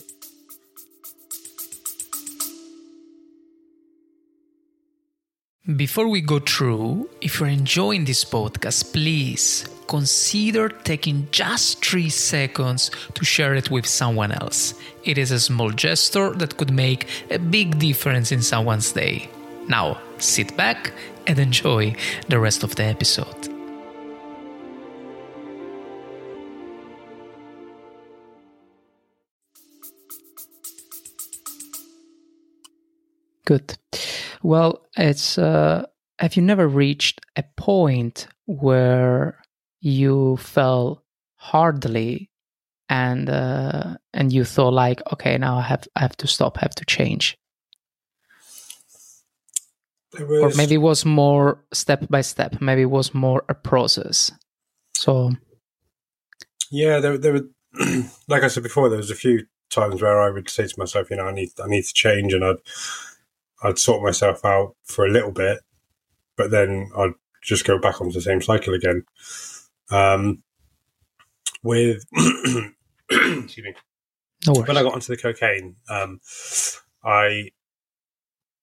Before 5.66 6.10
we 6.10 6.20
go 6.20 6.40
through, 6.40 7.10
if 7.22 7.40
you're 7.40 7.48
enjoying 7.48 8.04
this 8.04 8.26
podcast, 8.26 8.92
please 8.92 9.66
consider 9.88 10.68
taking 10.68 11.30
just 11.32 11.82
three 11.82 12.10
seconds 12.10 12.92
to 13.14 13.24
share 13.24 13.56
it 13.56 13.72
with 13.72 13.86
someone 13.86 14.34
else. 14.34 14.74
It 15.06 15.18
is 15.18 15.32
a 15.32 15.40
small 15.40 15.72
gesture 15.72 16.32
that 16.32 16.58
could 16.58 16.70
make 16.70 17.08
a 17.32 17.40
big 17.40 17.80
difference 17.80 18.34
in 18.34 18.42
someone's 18.42 18.92
day. 18.92 19.30
Now, 19.70 20.02
sit 20.18 20.58
back 20.58 20.92
and 21.28 21.40
enjoy 21.40 21.96
the 22.28 22.42
rest 22.42 22.64
of 22.64 22.76
the 22.76 22.84
episode. 22.84 23.48
Good. 33.46 33.78
Well, 34.44 34.86
it's 34.98 35.38
uh, 35.38 35.86
have 36.20 36.36
you 36.36 36.42
never 36.42 36.68
reached 36.68 37.22
a 37.38 37.44
point 37.58 38.28
where 38.46 39.40
you 39.80 40.38
fell 40.38 41.04
hardly 41.36 42.30
and 42.90 43.30
uh, 43.30 43.96
and 44.14 44.32
you 44.32 44.44
thought 44.44 44.74
like, 44.74 45.02
okay, 45.14 45.38
now 45.38 45.58
I 45.58 45.62
have 45.62 45.88
I 45.96 46.02
have 46.02 46.18
to 46.18 46.28
stop, 46.28 46.58
I 46.58 46.62
have 46.62 46.76
to 46.76 46.86
change. 46.86 47.38
Was, 50.20 50.56
or 50.56 50.58
maybe 50.58 50.76
it 50.76 50.80
was 50.80 51.06
more 51.06 51.64
step 51.74 52.08
by 52.08 52.22
step. 52.22 52.62
Maybe 52.62 52.84
it 52.84 52.92
was 52.92 53.16
more 53.16 53.44
a 53.50 53.56
process. 53.56 54.32
So, 54.96 55.32
yeah, 56.70 57.00
there, 57.00 57.18
there 57.18 57.34
were, 57.34 57.48
like 58.28 58.44
I 58.44 58.48
said 58.48 58.62
before, 58.62 58.90
there 58.90 58.98
was 58.98 59.10
a 59.10 59.16
few 59.16 59.46
times 59.72 60.04
where 60.04 60.22
I 60.22 60.30
would 60.30 60.50
say 60.52 60.68
to 60.68 60.76
myself, 60.78 61.10
you 61.10 61.16
know, 61.16 61.26
I 61.26 61.34
need, 61.34 61.50
I 61.64 61.68
need 61.68 61.86
to 61.86 61.94
change, 61.94 62.32
and 62.32 62.46
I'd, 62.46 62.58
I'd 63.64 63.80
sort 63.80 64.04
myself 64.04 64.44
out 64.44 64.76
for 64.84 65.06
a 65.06 65.12
little 65.12 65.32
bit, 65.32 65.60
but 66.36 66.52
then 66.52 66.90
I'd 66.98 67.14
just 67.42 67.66
go 67.66 67.80
back 67.80 68.02
onto 68.02 68.14
the 68.14 68.22
same 68.22 68.42
cycle 68.42 68.74
again. 68.74 69.04
Um, 69.90 70.44
with, 71.64 72.04
excuse 73.10 73.58
me, 73.58 73.74
no 74.46 74.54
when 74.54 74.78
I 74.78 74.84
got 74.84 74.94
onto 74.94 75.14
the 75.14 75.22
cocaine, 75.22 75.78
um, 75.90 76.20
I 77.04 77.50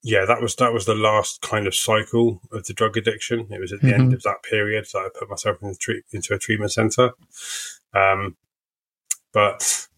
yeah, 0.03 0.25
that 0.25 0.41
was 0.41 0.57
that 0.57 0.73
was 0.73 0.87
the 0.87 0.95
last 0.95 1.43
kind 1.43 1.67
of 1.67 1.75
cycle 1.75 2.41
of 2.53 2.65
the 2.65 2.73
drug 2.73 2.97
addiction. 2.97 3.47
It 3.51 3.61
was 3.61 3.73
at 3.73 3.81
the 3.81 3.89
mm-hmm. 3.89 4.01
end 4.01 4.13
of 4.15 4.23
that 4.23 4.43
period 4.43 4.87
that 4.93 4.99
I 4.99 5.09
put 5.19 5.29
myself 5.29 5.59
in 5.63 5.75
treat, 5.79 6.05
into 6.13 6.35
a 6.35 6.39
treatment 6.39 6.73
center. 6.73 7.13
Um, 7.93 8.37
but 9.33 9.89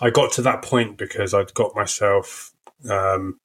I 0.00 0.10
got 0.10 0.32
to 0.32 0.42
that 0.42 0.62
point 0.62 0.96
because 0.96 1.34
I'd 1.34 1.54
got 1.54 1.76
myself. 1.76 2.52
Um, 2.88 3.38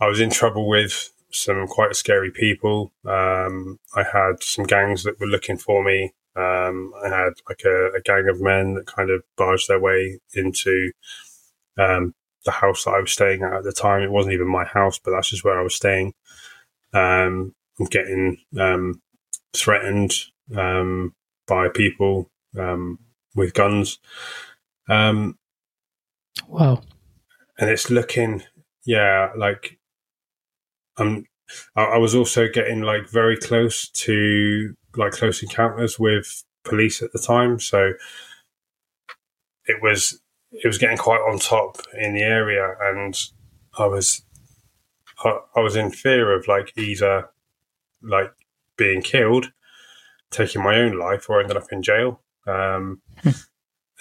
I 0.00 0.06
was 0.06 0.20
in 0.20 0.30
trouble 0.30 0.68
with 0.68 1.10
some 1.30 1.66
quite 1.66 1.96
scary 1.96 2.30
people. 2.30 2.92
Um, 3.06 3.78
I 3.94 4.02
had 4.02 4.42
some 4.42 4.64
gangs 4.64 5.04
that 5.04 5.18
were 5.18 5.26
looking 5.26 5.56
for 5.56 5.82
me. 5.82 6.12
Um, 6.36 6.92
I 7.04 7.08
had 7.08 7.32
like 7.48 7.62
a, 7.64 7.90
a, 7.96 8.00
gang 8.02 8.26
of 8.28 8.40
men 8.40 8.74
that 8.74 8.86
kind 8.86 9.10
of 9.10 9.22
barged 9.36 9.68
their 9.68 9.80
way 9.80 10.18
into 10.34 10.92
um, 11.78 12.14
the 12.46 12.52
house 12.52 12.84
that 12.84 12.92
I 12.92 13.00
was 13.00 13.12
staying 13.12 13.42
at 13.42 13.52
at 13.52 13.64
the 13.64 13.72
time. 13.72 14.02
It 14.02 14.10
wasn't 14.10 14.34
even 14.34 14.48
my 14.48 14.64
house, 14.64 14.98
but 14.98 15.10
that's 15.10 15.28
just 15.28 15.44
where 15.44 15.58
I 15.58 15.62
was 15.62 15.74
staying. 15.74 16.14
Um, 16.94 17.54
I'm 17.78 17.86
getting 17.86 18.38
um, 18.58 19.02
threatened 19.54 20.14
um, 20.56 21.14
by 21.46 21.68
people 21.68 22.30
um, 22.58 22.98
with 23.34 23.52
guns. 23.52 23.98
Um, 24.88 25.38
wow. 26.48 26.80
And 27.58 27.70
it's 27.70 27.90
looking, 27.90 28.42
yeah, 28.84 29.30
like 29.36 29.78
um, 30.96 31.26
I, 31.76 31.84
I 31.84 31.98
was 31.98 32.14
also 32.14 32.48
getting 32.48 32.82
like 32.82 33.08
very 33.08 33.36
close 33.36 33.88
to 33.88 34.74
like 34.96 35.12
close 35.12 35.42
encounters 35.42 35.98
with 35.98 36.44
police 36.64 37.02
at 37.02 37.12
the 37.12 37.18
time. 37.18 37.58
So 37.60 37.92
it 39.66 39.82
was 39.82 40.20
it 40.50 40.66
was 40.66 40.78
getting 40.78 40.98
quite 40.98 41.20
on 41.20 41.38
top 41.38 41.78
in 41.98 42.14
the 42.14 42.22
area, 42.22 42.74
and 42.80 43.18
I 43.78 43.86
was 43.86 44.22
I, 45.24 45.38
I 45.56 45.60
was 45.60 45.76
in 45.76 45.90
fear 45.90 46.32
of 46.36 46.48
like 46.48 46.72
either 46.76 47.30
like 48.02 48.32
being 48.76 49.02
killed, 49.02 49.52
taking 50.30 50.62
my 50.62 50.76
own 50.76 50.98
life, 50.98 51.28
or 51.28 51.40
ending 51.40 51.56
up 51.56 51.72
in 51.72 51.82
jail. 51.82 52.20
Um, 52.46 53.00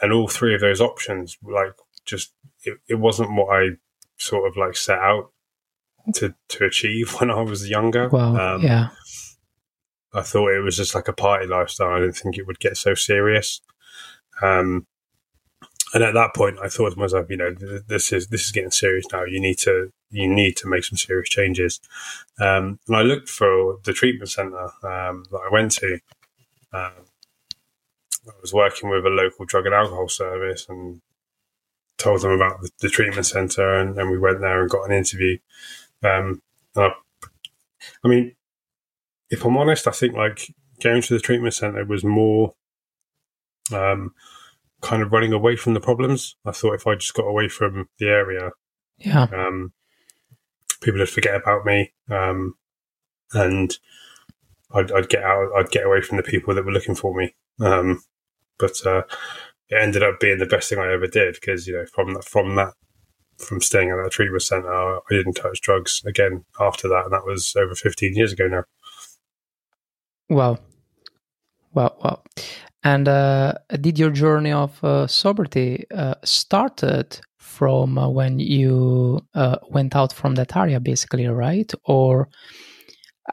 and 0.01 0.11
all 0.11 0.27
three 0.27 0.55
of 0.55 0.61
those 0.61 0.81
options, 0.81 1.37
like 1.43 1.73
just 2.05 2.33
it, 2.63 2.77
it 2.87 2.95
wasn't 2.95 3.35
what 3.35 3.55
I 3.55 3.69
sort 4.17 4.47
of 4.47 4.57
like 4.57 4.75
set 4.75 4.99
out 4.99 5.31
to 6.15 6.33
to 6.49 6.65
achieve 6.65 7.11
when 7.19 7.31
I 7.31 7.41
was 7.41 7.69
younger. 7.69 8.09
Well, 8.09 8.37
um, 8.39 8.61
yeah. 8.61 8.89
I 10.13 10.21
thought 10.21 10.49
it 10.49 10.61
was 10.61 10.75
just 10.75 10.93
like 10.93 11.07
a 11.07 11.13
party 11.13 11.47
lifestyle. 11.47 11.91
I 11.91 11.99
didn't 11.99 12.17
think 12.17 12.37
it 12.37 12.45
would 12.45 12.59
get 12.59 12.75
so 12.75 12.93
serious. 12.93 13.61
Um, 14.41 14.85
and 15.93 16.03
at 16.03 16.13
that 16.13 16.33
point, 16.33 16.57
I 16.61 16.67
thought 16.67 16.91
to 16.91 16.99
myself, 16.99 17.27
you 17.29 17.37
know, 17.37 17.53
this 17.87 18.11
is 18.11 18.27
this 18.27 18.45
is 18.45 18.51
getting 18.51 18.71
serious 18.71 19.05
now. 19.11 19.23
You 19.23 19.39
need 19.39 19.57
to 19.59 19.91
you 20.09 20.27
need 20.27 20.57
to 20.57 20.69
make 20.69 20.83
some 20.83 20.97
serious 20.97 21.29
changes. 21.29 21.79
Um, 22.39 22.79
and 22.87 22.97
I 22.97 23.01
looked 23.01 23.29
for 23.29 23.77
the 23.83 23.93
treatment 23.93 24.29
center 24.29 24.63
um, 24.83 25.25
that 25.31 25.41
I 25.45 25.49
went 25.51 25.71
to. 25.73 25.99
Um, 26.73 27.05
I 28.27 28.31
was 28.41 28.53
working 28.53 28.89
with 28.89 29.05
a 29.05 29.09
local 29.09 29.45
drug 29.45 29.65
and 29.65 29.75
alcohol 29.75 30.07
service 30.07 30.67
and 30.69 31.01
told 32.01 32.21
them 32.21 32.31
about 32.31 32.61
the, 32.61 32.69
the 32.81 32.89
treatment 32.89 33.25
center, 33.25 33.73
and, 33.75 33.97
and, 33.97 34.09
we 34.09 34.17
went 34.17 34.41
there 34.41 34.61
and 34.61 34.69
got 34.69 34.89
an 34.89 34.95
interview. 34.95 35.37
Um, 36.03 36.41
I, 36.75 36.89
I 38.03 38.07
mean, 38.07 38.35
if 39.29 39.45
I'm 39.45 39.57
honest, 39.57 39.87
I 39.87 39.91
think 39.91 40.15
like 40.15 40.53
going 40.81 41.01
to 41.01 41.13
the 41.13 41.19
treatment 41.19 41.53
center 41.53 41.85
was 41.85 42.03
more. 42.03 42.55
Um, 43.71 44.13
kind 44.81 45.01
of 45.01 45.11
running 45.11 45.31
away 45.31 45.55
from 45.55 45.73
the 45.73 45.79
problems. 45.79 46.35
I 46.45 46.51
thought 46.51 46.73
if 46.73 46.87
I 46.87 46.95
just 46.95 47.13
got 47.13 47.27
away 47.27 47.47
from 47.47 47.87
the 47.99 48.07
area, 48.07 48.51
yeah, 48.97 49.27
um, 49.31 49.73
people 50.81 50.99
would 50.99 51.09
forget 51.09 51.35
about 51.35 51.65
me, 51.65 51.93
um, 52.09 52.55
and 53.33 53.77
I'd, 54.73 54.91
I'd, 54.91 55.09
get 55.09 55.23
out. 55.23 55.49
I'd 55.57 55.71
get 55.71 55.85
away 55.85 56.01
from 56.01 56.17
the 56.17 56.23
people 56.23 56.53
that 56.53 56.65
were 56.65 56.71
looking 56.71 56.95
for 56.95 57.15
me. 57.15 57.35
Um, 57.59 58.01
but 58.57 58.85
uh, 58.85 59.03
it 59.71 59.81
ended 59.81 60.03
up 60.03 60.19
being 60.19 60.37
the 60.37 60.45
best 60.45 60.69
thing 60.69 60.79
I 60.79 60.91
ever 60.91 61.07
did 61.07 61.35
because 61.35 61.65
you 61.65 61.73
know 61.73 61.85
from 61.85 62.13
that 62.13 62.25
from 62.25 62.55
that 62.55 62.73
from 63.37 63.61
staying 63.61 63.89
at 63.89 63.95
that 63.95 64.11
treatment 64.11 64.43
center, 64.43 64.71
I 64.71 64.99
didn't 65.09 65.33
touch 65.33 65.61
drugs 65.61 66.03
again 66.05 66.45
after 66.59 66.87
that, 66.89 67.05
and 67.05 67.13
that 67.13 67.25
was 67.25 67.55
over 67.55 67.73
15 67.73 68.15
years 68.15 68.33
ago 68.33 68.47
now. 68.47 68.63
Wow, 70.29 70.59
wow, 71.73 71.95
wow! 72.03 72.23
And 72.83 73.07
uh, 73.07 73.53
did 73.79 73.97
your 73.97 74.11
journey 74.11 74.51
of 74.51 74.83
uh, 74.83 75.07
sobriety 75.07 75.85
uh, 75.91 76.15
started 76.23 77.19
from 77.37 77.97
uh, 77.97 78.07
when 78.09 78.39
you 78.39 79.21
uh, 79.33 79.57
went 79.69 79.95
out 79.95 80.13
from 80.13 80.35
that 80.35 80.55
area, 80.55 80.79
basically, 80.79 81.27
right? 81.27 81.71
Or 81.83 82.29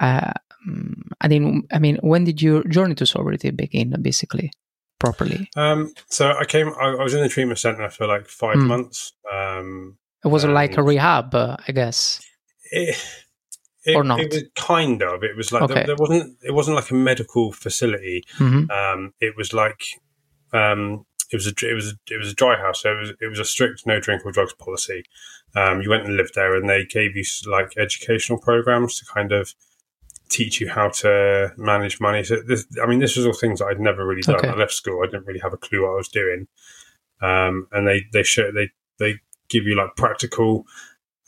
uh, 0.01 0.33
mm, 0.69 1.03
I 1.21 1.29
mean, 1.29 1.67
I 1.73 1.79
mean, 1.79 1.99
when 2.03 2.25
did 2.25 2.43
your 2.43 2.65
journey 2.65 2.95
to 2.97 3.07
sobriety 3.07 3.51
begin, 3.51 3.95
basically? 4.03 4.51
Properly? 4.99 5.51
Um, 5.57 5.93
so 6.09 6.33
I 6.33 6.45
came. 6.45 6.69
I, 6.81 6.91
I, 6.91 7.03
was 7.03 7.15
in 7.15 7.21
the 7.21 7.29
treatment 7.29 7.59
center 7.59 7.89
for 7.91 8.07
like 8.07 8.27
five 8.27 8.57
mm. 8.57 8.67
months. 8.67 9.13
Um, 9.33 9.99
it 10.25 10.29
was 10.29 10.45
like 10.45 10.77
a 10.77 10.83
rehab, 10.83 11.35
uh, 11.35 11.57
I 11.67 11.73
guess. 11.73 12.21
It, 12.71 12.97
it, 13.85 13.97
or 13.97 14.05
not? 14.05 14.21
It 14.21 14.33
was 14.33 14.45
kind 14.57 15.03
of. 15.03 15.23
It 15.23 15.37
was 15.37 15.53
like 15.53 15.63
okay. 15.63 15.75
there, 15.75 15.87
there, 15.87 15.97
wasn't. 15.99 16.37
It 16.43 16.53
wasn't 16.53 16.77
like 16.77 16.91
a 16.91 16.95
medical 16.95 17.53
facility. 17.53 18.25
Mm-hmm. 18.39 18.71
Um, 18.71 19.15
it 19.21 19.37
was 19.37 19.53
like. 19.53 19.83
Um, 20.53 21.05
it 21.31 21.37
was 21.37 21.47
a 21.47 21.53
it 21.67 21.75
was 21.75 21.93
a, 21.93 22.15
it 22.15 22.19
was 22.19 22.33
a 22.33 22.35
dry 22.35 22.57
house, 22.57 22.83
so 22.83 22.93
it 22.93 23.01
was 23.01 23.13
it 23.21 23.29
was 23.29 23.39
a 23.39 23.45
strict 23.45 23.87
no 23.87 24.01
drink 24.01 24.25
or 24.25 24.33
drugs 24.33 24.55
policy. 24.55 25.05
Um, 25.55 25.83
you 25.83 25.91
went 25.91 26.07
and 26.07 26.17
lived 26.17 26.35
there, 26.35 26.55
and 26.55 26.69
they 26.69 26.85
gave 26.85 27.17
you 27.17 27.25
like 27.47 27.77
educational 27.77 28.39
programs 28.39 28.99
to 28.99 29.05
kind 29.05 29.33
of 29.33 29.55
teach 30.29 30.61
you 30.61 30.69
how 30.69 30.89
to 30.89 31.53
manage 31.57 32.01
money. 32.01 32.25
So 32.25 32.37
this, 32.47 32.67
I 32.83 32.87
mean, 32.87 32.99
this 32.99 33.17
was 33.17 33.27
all 33.27 33.33
things 33.33 33.59
that 33.59 33.67
I'd 33.67 33.81
never 33.81 34.07
really 34.07 34.23
done. 34.23 34.37
Okay. 34.37 34.49
I 34.49 34.55
left 34.55 34.73
school, 34.73 35.03
I 35.03 35.07
didn't 35.07 35.27
really 35.27 35.41
have 35.41 35.53
a 35.53 35.59
clue 35.59 35.83
what 35.83 35.93
I 35.93 35.97
was 35.97 36.09
doing. 36.09 36.47
Um, 37.21 37.67
and 37.73 37.87
they 37.87 38.05
they 38.13 38.23
show 38.23 38.53
they 38.53 38.71
they 38.99 39.21
give 39.49 39.65
you 39.65 39.77
like 39.77 39.97
practical 39.97 40.67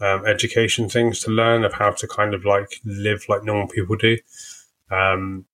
um, 0.01 0.25
education 0.27 0.89
things 0.89 1.21
to 1.21 1.31
learn 1.31 1.65
of 1.65 1.75
how 1.75 1.91
to 1.91 2.07
kind 2.07 2.35
of 2.35 2.45
like 2.45 2.81
live 2.85 3.25
like 3.29 3.45
normal 3.45 3.69
people 3.69 3.97
do. 3.97 4.19
Um, 4.91 5.47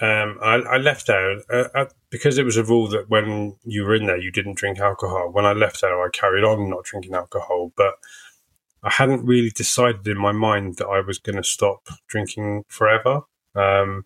um, 0.00 0.38
I, 0.42 0.54
I, 0.56 0.76
left 0.78 1.06
there 1.06 1.38
uh, 1.52 1.68
uh, 1.74 1.84
because 2.10 2.38
it 2.38 2.44
was 2.44 2.56
a 2.56 2.64
rule 2.64 2.88
that 2.88 3.08
when 3.08 3.56
you 3.62 3.84
were 3.84 3.94
in 3.94 4.06
there, 4.06 4.18
you 4.18 4.32
didn't 4.32 4.56
drink 4.56 4.80
alcohol. 4.80 5.30
When 5.30 5.44
I 5.44 5.52
left 5.52 5.80
there, 5.80 6.02
I 6.02 6.08
carried 6.12 6.44
on 6.44 6.70
not 6.70 6.84
drinking 6.84 7.14
alcohol, 7.14 7.72
but 7.76 7.94
I 8.82 8.90
hadn't 8.90 9.24
really 9.24 9.50
decided 9.50 10.06
in 10.08 10.18
my 10.18 10.32
mind 10.32 10.76
that 10.76 10.88
I 10.88 11.00
was 11.00 11.18
going 11.18 11.36
to 11.36 11.44
stop 11.44 11.88
drinking 12.08 12.64
forever. 12.68 13.22
Um, 13.54 14.04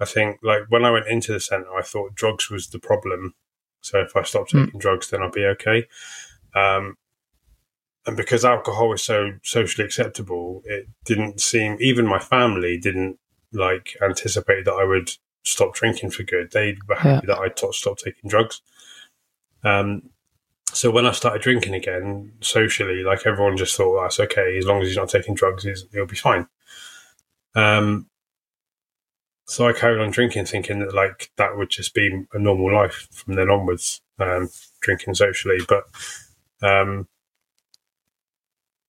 I 0.00 0.04
think, 0.04 0.38
like, 0.42 0.62
when 0.68 0.84
I 0.84 0.90
went 0.90 1.08
into 1.08 1.32
the 1.32 1.40
center, 1.40 1.74
I 1.76 1.82
thought 1.82 2.14
drugs 2.14 2.50
was 2.50 2.68
the 2.68 2.78
problem. 2.78 3.34
So 3.80 4.00
if 4.00 4.16
I 4.16 4.22
stopped 4.22 4.52
hmm. 4.52 4.64
taking 4.64 4.80
mm. 4.80 4.82
drugs, 4.82 5.10
then 5.10 5.22
I'll 5.22 5.30
be 5.30 5.44
okay. 5.44 5.86
Um, 6.54 6.96
and 8.06 8.16
because 8.16 8.44
alcohol 8.44 8.92
is 8.94 9.02
so 9.02 9.32
socially 9.42 9.84
acceptable, 9.84 10.62
it 10.64 10.86
didn't 11.04 11.40
seem, 11.40 11.76
even 11.80 12.06
my 12.06 12.18
family 12.18 12.78
didn't 12.78 13.18
like 13.52 13.96
anticipate 14.02 14.64
that 14.64 14.72
I 14.72 14.84
would 14.84 15.10
stop 15.44 15.74
drinking 15.74 16.10
for 16.10 16.22
good. 16.22 16.52
They 16.52 16.76
were 16.88 16.94
happy 16.94 17.26
yeah. 17.26 17.34
that 17.34 17.38
I 17.38 17.48
t- 17.48 17.68
stopped 17.72 18.02
taking 18.04 18.30
drugs. 18.30 18.62
Um, 19.62 20.10
so 20.74 20.90
when 20.90 21.06
I 21.06 21.12
started 21.12 21.42
drinking 21.42 21.74
again 21.74 22.32
socially, 22.40 23.02
like 23.02 23.26
everyone 23.26 23.56
just 23.56 23.76
thought 23.76 24.02
that's 24.02 24.20
okay 24.20 24.58
as 24.58 24.66
long 24.66 24.80
as 24.82 24.88
he's 24.88 24.96
not 24.96 25.08
taking 25.08 25.34
drugs, 25.34 25.66
he'll 25.92 26.06
be 26.06 26.16
fine. 26.16 26.46
Um, 27.54 28.06
so 29.46 29.66
I 29.66 29.72
carried 29.72 30.00
on 30.00 30.10
drinking, 30.10 30.44
thinking 30.44 30.80
that 30.80 30.94
like 30.94 31.30
that 31.36 31.56
would 31.56 31.70
just 31.70 31.94
be 31.94 32.24
a 32.32 32.38
normal 32.38 32.72
life 32.72 33.08
from 33.10 33.34
then 33.34 33.50
onwards, 33.50 34.02
um, 34.18 34.50
drinking 34.80 35.14
socially. 35.14 35.58
But 35.66 35.84
um, 36.62 37.08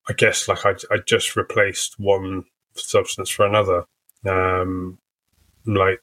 I 0.08 0.14
guess 0.14 0.48
like 0.48 0.66
I, 0.66 0.76
I 0.92 0.98
just 1.06 1.36
replaced 1.36 1.98
one 1.98 2.44
substance 2.76 3.30
for 3.30 3.46
another. 3.46 3.86
Um, 4.26 5.00
like 5.66 6.02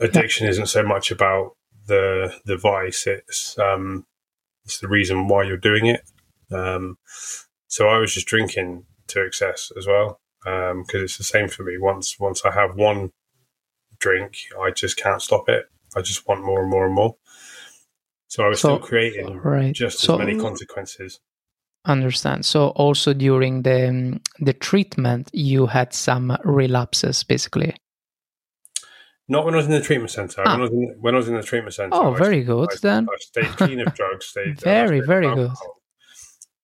addiction 0.00 0.48
isn't 0.48 0.66
so 0.66 0.82
much 0.82 1.10
about 1.12 1.56
the 1.90 2.32
the 2.46 2.56
vice. 2.56 3.06
It's 3.06 3.58
um, 3.58 4.06
it's 4.64 4.78
the 4.78 4.88
reason 4.88 5.28
why 5.28 5.42
you're 5.42 5.56
doing 5.56 5.86
it. 5.86 6.02
Um, 6.50 6.96
so 7.66 7.88
I 7.88 7.98
was 7.98 8.14
just 8.14 8.26
drinking 8.26 8.84
to 9.08 9.24
excess 9.26 9.70
as 9.76 9.86
well 9.86 10.20
because 10.42 10.70
um, 10.70 11.04
it's 11.04 11.18
the 11.18 11.24
same 11.24 11.48
for 11.48 11.64
me. 11.64 11.76
Once 11.78 12.16
once 12.18 12.42
I 12.44 12.52
have 12.52 12.76
one 12.76 13.10
drink, 13.98 14.36
I 14.58 14.70
just 14.70 14.96
can't 14.96 15.20
stop 15.20 15.48
it. 15.48 15.66
I 15.96 16.00
just 16.00 16.26
want 16.26 16.44
more 16.44 16.62
and 16.62 16.70
more 16.70 16.86
and 16.86 16.94
more. 16.94 17.16
So 18.28 18.44
I 18.44 18.48
was 18.48 18.60
so, 18.60 18.76
still 18.76 18.86
creating 18.86 19.38
right. 19.38 19.74
just 19.74 19.98
so, 19.98 20.14
as 20.14 20.18
many 20.20 20.38
consequences. 20.38 21.20
Understand. 21.84 22.44
So 22.44 22.68
also 22.68 23.12
during 23.12 23.62
the 23.62 24.20
the 24.38 24.52
treatment, 24.52 25.30
you 25.32 25.66
had 25.66 25.92
some 25.92 26.36
relapses, 26.44 27.24
basically. 27.24 27.74
Not 29.30 29.44
when 29.44 29.54
I 29.54 29.58
was 29.58 29.66
in 29.66 29.72
the 29.72 29.80
treatment 29.80 30.10
centre. 30.10 30.42
Ah. 30.44 30.54
When, 30.54 30.60
I 30.60 30.62
was 30.64 30.72
in, 30.72 30.96
when 30.98 31.14
I 31.14 31.16
was 31.18 31.28
in 31.28 31.36
the 31.36 31.42
treatment 31.42 31.72
centre. 31.72 31.94
Oh, 31.94 32.12
I 32.12 32.18
very 32.18 32.42
good 32.42 32.68
I, 32.72 32.76
then. 32.82 33.06
I 33.08 33.16
stayed 33.20 33.56
clean 33.56 33.80
of 33.80 33.94
drugs. 33.94 34.26
Stayed, 34.30 34.60
very, 34.60 34.98
very 35.00 35.32
good. 35.32 35.52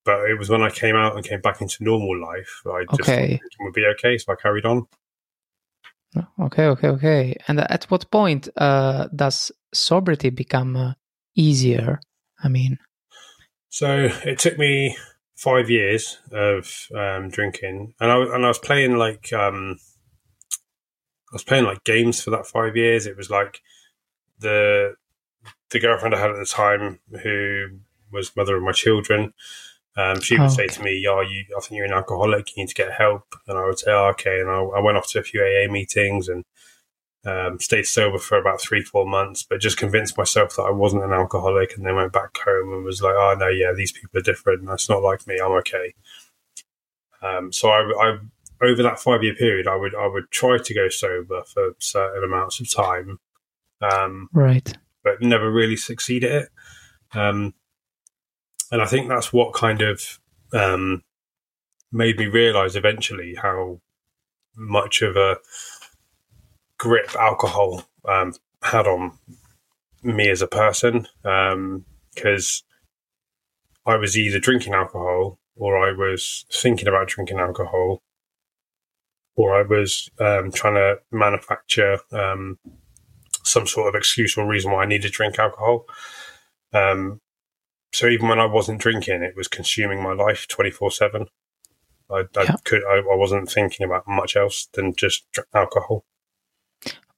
But 0.04 0.28
it 0.28 0.36
was 0.36 0.50
when 0.50 0.62
I 0.62 0.70
came 0.70 0.96
out 0.96 1.14
and 1.14 1.24
came 1.24 1.40
back 1.40 1.60
into 1.60 1.84
normal 1.84 2.20
life, 2.20 2.62
I 2.66 2.84
just 2.90 3.08
okay. 3.08 3.40
would 3.60 3.72
be 3.72 3.86
okay, 3.94 4.18
so 4.18 4.32
I 4.32 4.36
carried 4.36 4.66
on. 4.66 4.86
Okay, 6.40 6.64
okay, 6.66 6.88
okay. 6.88 7.36
And 7.46 7.60
at 7.60 7.84
what 7.84 8.10
point 8.10 8.48
uh, 8.56 9.06
does 9.14 9.52
sobriety 9.72 10.30
become 10.30 10.76
uh, 10.76 10.94
easier? 11.36 12.00
I 12.42 12.48
mean, 12.48 12.78
so 13.68 14.08
it 14.24 14.40
took 14.40 14.58
me 14.58 14.96
five 15.36 15.70
years 15.70 16.18
of 16.32 16.88
um, 16.96 17.28
drinking, 17.28 17.94
and 18.00 18.10
I 18.10 18.16
and 18.16 18.44
I 18.44 18.48
was 18.48 18.58
playing 18.58 18.96
like 18.96 19.32
um, 19.32 19.78
was 21.36 21.44
playing 21.44 21.64
like 21.64 21.84
games 21.84 22.22
for 22.22 22.30
that 22.30 22.46
five 22.46 22.76
years. 22.76 23.06
It 23.06 23.16
was 23.16 23.30
like 23.30 23.60
the 24.38 24.94
the 25.70 25.80
girlfriend 25.80 26.14
I 26.14 26.20
had 26.20 26.30
at 26.30 26.38
the 26.38 26.46
time, 26.46 27.00
who 27.22 27.78
was 28.12 28.34
mother 28.36 28.56
of 28.56 28.62
my 28.62 28.72
children. 28.72 29.32
Um, 29.96 30.20
she 30.20 30.38
would 30.38 30.50
say 30.50 30.66
to 30.66 30.82
me, 30.82 30.98
"Yeah, 30.98 31.22
you, 31.22 31.44
I 31.56 31.60
think 31.60 31.78
you're 31.78 31.86
an 31.86 31.92
alcoholic. 31.92 32.54
You 32.54 32.62
need 32.62 32.68
to 32.68 32.74
get 32.74 32.92
help." 32.92 33.34
And 33.46 33.58
I 33.58 33.64
would 33.64 33.78
say, 33.78 33.90
oh, 33.92 34.08
"Okay." 34.08 34.40
And 34.40 34.50
I, 34.50 34.60
I, 34.60 34.80
went 34.80 34.98
off 34.98 35.08
to 35.08 35.20
a 35.20 35.22
few 35.22 35.40
AA 35.40 35.70
meetings 35.72 36.28
and 36.28 36.44
um, 37.24 37.58
stayed 37.60 37.86
sober 37.86 38.18
for 38.18 38.38
about 38.38 38.60
three, 38.60 38.82
four 38.82 39.06
months, 39.06 39.42
but 39.42 39.60
just 39.60 39.78
convinced 39.78 40.18
myself 40.18 40.56
that 40.56 40.64
I 40.64 40.70
wasn't 40.70 41.04
an 41.04 41.12
alcoholic. 41.12 41.76
And 41.76 41.86
then 41.86 41.96
went 41.96 42.12
back 42.12 42.36
home 42.36 42.72
and 42.74 42.84
was 42.84 43.00
like, 43.00 43.14
"Oh 43.16 43.34
no, 43.38 43.48
yeah, 43.48 43.72
these 43.74 43.92
people 43.92 44.18
are 44.18 44.22
different. 44.22 44.66
That's 44.66 44.88
not 44.88 45.02
like 45.02 45.26
me. 45.26 45.38
I'm 45.42 45.52
okay." 45.52 45.94
Um, 47.22 47.52
so 47.52 47.70
I, 47.70 47.80
I 47.80 48.18
over 48.62 48.82
that 48.82 48.98
five 48.98 49.22
year 49.22 49.34
period, 49.34 49.66
I 49.66 49.76
would 49.76 49.94
I 49.94 50.06
would 50.06 50.30
try 50.30 50.58
to 50.58 50.74
go 50.74 50.88
sober 50.88 51.42
for 51.44 51.74
certain 51.78 52.24
amounts 52.24 52.60
of 52.60 52.72
time, 52.72 53.18
um, 53.80 54.28
right, 54.32 54.72
but 55.04 55.22
never 55.22 55.50
really 55.50 55.76
succeed 55.76 56.24
at 56.24 56.30
it. 56.30 56.48
Um, 57.14 57.54
and 58.70 58.82
I 58.82 58.86
think 58.86 59.08
that's 59.08 59.32
what 59.32 59.54
kind 59.54 59.82
of 59.82 60.18
um, 60.52 61.02
made 61.92 62.18
me 62.18 62.26
realize 62.26 62.76
eventually 62.76 63.34
how 63.40 63.80
much 64.56 65.02
of 65.02 65.16
a 65.16 65.38
grip 66.78 67.14
alcohol 67.16 67.84
um, 68.06 68.32
had 68.62 68.86
on 68.86 69.18
me 70.02 70.28
as 70.28 70.42
a 70.42 70.46
person 70.46 71.06
because 72.14 72.62
um, 73.86 73.92
I 73.92 73.96
was 73.96 74.16
either 74.16 74.38
drinking 74.38 74.74
alcohol 74.74 75.38
or 75.56 75.78
I 75.78 75.92
was 75.92 76.44
thinking 76.52 76.88
about 76.88 77.08
drinking 77.08 77.38
alcohol 77.38 78.02
or 79.36 79.54
I 79.54 79.62
was 79.62 80.10
um, 80.18 80.50
trying 80.50 80.74
to 80.74 80.96
manufacture 81.12 81.98
um, 82.10 82.58
some 83.44 83.66
sort 83.66 83.88
of 83.88 83.94
excuse 83.94 84.36
or 84.36 84.48
reason 84.48 84.72
why 84.72 84.82
I 84.82 84.86
needed 84.86 85.08
to 85.08 85.16
drink 85.16 85.38
alcohol. 85.38 85.84
Um, 86.72 87.20
so 87.92 88.08
even 88.08 88.28
when 88.28 88.40
I 88.40 88.46
wasn't 88.46 88.80
drinking, 88.80 89.22
it 89.22 89.36
was 89.36 89.48
consuming 89.48 90.02
my 90.02 90.12
life 90.12 90.48
twenty 90.48 90.70
four 90.70 90.90
seven. 90.90 91.26
I, 92.10 92.24
yeah. 92.36 92.56
could 92.64 92.82
I, 92.84 92.98
I 92.98 93.16
wasn't 93.16 93.50
thinking 93.50 93.84
about 93.84 94.06
much 94.06 94.36
else 94.36 94.68
than 94.74 94.94
just 94.94 95.24
alcohol. 95.54 96.04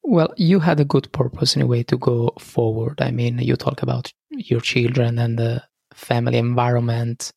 Well, 0.02 0.32
you 0.36 0.60
had 0.60 0.80
a 0.80 0.86
good 0.86 1.12
purpose 1.12 1.56
in 1.56 1.62
a 1.62 1.66
way 1.66 1.82
to 1.84 1.98
go 1.98 2.32
forward. 2.38 3.00
I 3.00 3.10
mean, 3.10 3.38
you 3.38 3.56
talk 3.56 3.82
about 3.82 4.10
your 4.30 4.60
children 4.60 5.18
and 5.18 5.38
the 5.38 5.62
family 5.92 6.38
environment. 6.38 7.30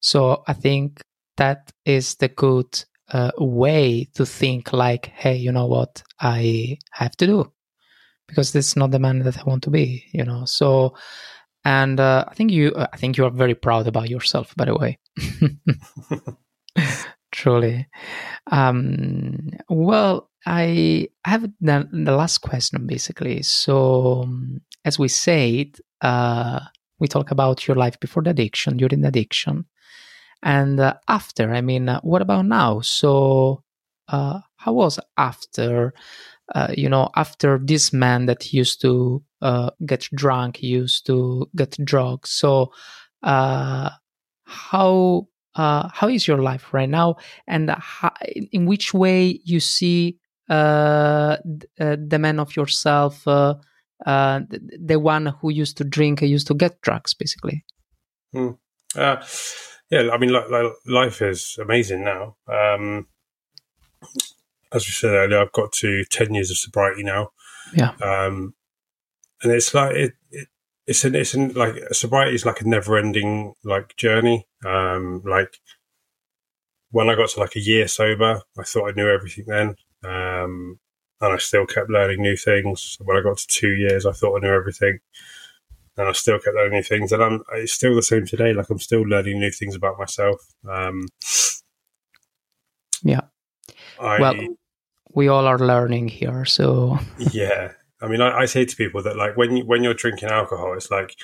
So 0.00 0.42
I 0.46 0.52
think 0.52 1.00
that 1.38 1.72
is 1.86 2.16
the 2.16 2.28
good 2.28 2.84
uh, 3.12 3.30
way 3.38 4.08
to 4.14 4.24
think 4.26 4.72
like, 4.72 5.06
hey, 5.06 5.36
you 5.36 5.52
know 5.52 5.66
what, 5.66 6.02
I 6.20 6.78
have 6.92 7.16
to 7.16 7.26
do 7.26 7.52
because 8.26 8.52
this 8.52 8.68
is 8.68 8.76
not 8.76 8.90
the 8.90 8.98
man 8.98 9.20
that 9.20 9.38
I 9.38 9.42
want 9.44 9.62
to 9.64 9.70
be, 9.70 10.04
you 10.12 10.24
know. 10.24 10.44
So 10.44 10.94
and 11.64 11.98
uh, 11.98 12.24
I 12.28 12.34
think 12.34 12.50
you 12.50 12.72
uh, 12.72 12.86
I 12.92 12.96
think 12.96 13.16
you 13.16 13.24
are 13.24 13.30
very 13.30 13.54
proud 13.54 13.86
about 13.86 14.10
yourself. 14.10 14.54
By 14.56 14.66
the 14.66 14.74
way, 14.74 14.98
truly. 17.32 17.88
Um, 18.50 19.50
well, 19.68 20.30
I 20.46 21.08
have 21.24 21.42
the, 21.60 21.88
the 21.90 22.12
last 22.12 22.38
question 22.38 22.86
basically. 22.86 23.42
So, 23.42 24.22
um, 24.22 24.60
as 24.84 24.98
we 24.98 25.08
said, 25.08 25.78
uh, 26.02 26.60
we 26.98 27.08
talk 27.08 27.30
about 27.30 27.66
your 27.66 27.76
life 27.76 27.98
before 27.98 28.22
the 28.22 28.30
addiction, 28.30 28.76
during 28.76 29.00
the 29.00 29.08
addiction, 29.08 29.64
and 30.44 30.78
uh, 30.78 30.94
after. 31.08 31.52
I 31.52 31.60
mean, 31.60 31.88
uh, 31.88 32.00
what 32.02 32.22
about 32.22 32.46
now? 32.46 32.80
So, 32.80 33.64
uh, 34.08 34.40
how 34.56 34.72
was 34.72 35.00
after? 35.16 35.92
Uh, 36.54 36.68
you 36.76 36.90
know, 36.90 37.08
after 37.16 37.58
this 37.58 37.92
man 37.92 38.26
that 38.26 38.52
used 38.52 38.80
to 38.82 39.22
uh, 39.40 39.70
get 39.86 40.08
drunk, 40.14 40.62
used 40.62 41.06
to 41.06 41.48
get 41.56 41.76
drugs. 41.82 42.30
So, 42.30 42.70
how 43.22 43.90
how 45.56 46.08
is 46.08 46.28
your 46.28 46.42
life 46.42 46.74
right 46.74 46.88
now, 46.88 47.16
and 47.48 47.70
how, 47.70 48.12
in 48.52 48.66
which 48.66 48.92
way 48.92 49.40
you 49.44 49.58
see 49.58 50.18
uh, 50.50 51.38
uh, 51.80 51.96
the 52.06 52.18
man 52.18 52.38
of 52.38 52.54
yourself, 52.54 53.26
uh, 53.26 53.54
uh, 54.04 54.40
the, 54.48 54.78
the, 54.78 55.00
one 55.00 55.26
who 55.40 55.50
used 55.50 55.78
to 55.78 55.84
drink, 55.84 56.20
used 56.20 56.46
to 56.46 56.54
get 56.54 56.80
drugs, 56.82 57.14
basically. 57.14 57.64
Hmm. 58.32 58.50
Uh, 58.94 59.16
yeah, 59.90 60.10
I 60.12 60.18
mean, 60.18 60.32
like, 60.32 60.50
like, 60.50 60.72
life 60.86 61.22
is 61.22 61.56
amazing 61.60 62.04
now. 62.04 62.36
Um, 62.48 63.06
as 64.72 64.86
we 64.86 64.90
said 64.92 65.12
earlier, 65.12 65.40
I've 65.40 65.52
got 65.52 65.72
to 65.72 66.04
ten 66.10 66.34
years 66.34 66.50
of 66.50 66.56
sobriety 66.56 67.02
now. 67.02 67.30
Yeah, 67.74 67.92
um, 68.02 68.54
and 69.42 69.52
it's 69.52 69.72
like 69.74 69.94
it, 69.94 70.12
it 70.30 70.48
it's 70.86 71.04
an 71.04 71.14
it's 71.14 71.34
an 71.34 71.52
like 71.54 71.74
sobriety 71.92 72.34
is 72.34 72.44
like 72.44 72.60
a 72.60 72.68
never 72.68 72.96
ending 72.98 73.54
like 73.64 73.96
journey. 73.96 74.46
Um, 74.64 75.22
like 75.24 75.58
when 76.90 77.08
I 77.08 77.14
got 77.14 77.28
to 77.30 77.40
like 77.40 77.56
a 77.56 77.60
year 77.60 77.88
sober, 77.88 78.40
I 78.58 78.62
thought 78.62 78.88
I 78.88 78.92
knew 78.92 79.08
everything 79.08 79.44
then. 79.48 79.74
Um, 80.04 80.78
and 81.20 81.32
I 81.32 81.38
still 81.38 81.66
kept 81.66 81.90
learning 81.90 82.20
new 82.20 82.36
things. 82.36 82.98
When 83.00 83.16
I 83.16 83.22
got 83.22 83.38
to 83.38 83.46
two 83.48 83.72
years, 83.74 84.06
I 84.06 84.12
thought 84.12 84.36
I 84.36 84.40
knew 84.40 84.54
everything, 84.54 84.98
and 85.96 86.08
I 86.08 86.12
still 86.12 86.38
kept 86.38 86.56
learning 86.56 86.72
new 86.72 86.82
things. 86.82 87.12
And 87.12 87.22
I'm 87.22 87.42
it's 87.52 87.72
still 87.72 87.94
the 87.94 88.02
same 88.02 88.26
today. 88.26 88.52
Like 88.52 88.70
I'm 88.70 88.78
still 88.78 89.02
learning 89.02 89.38
new 89.38 89.50
things 89.50 89.74
about 89.74 89.98
myself. 89.98 90.40
Um, 90.68 91.06
yeah. 93.02 93.20
I, 94.00 94.20
well, 94.20 94.34
we 95.12 95.28
all 95.28 95.46
are 95.46 95.58
learning 95.58 96.08
here. 96.08 96.44
So 96.44 96.98
yeah, 97.18 97.72
I 98.00 98.08
mean, 98.08 98.20
I, 98.20 98.38
I, 98.38 98.44
say 98.46 98.64
to 98.64 98.76
people 98.76 99.02
that 99.02 99.16
like 99.16 99.36
when 99.36 99.56
you, 99.56 99.64
when 99.64 99.84
you're 99.84 99.94
drinking 99.94 100.30
alcohol, 100.30 100.74
it's 100.74 100.90
like 100.90 101.14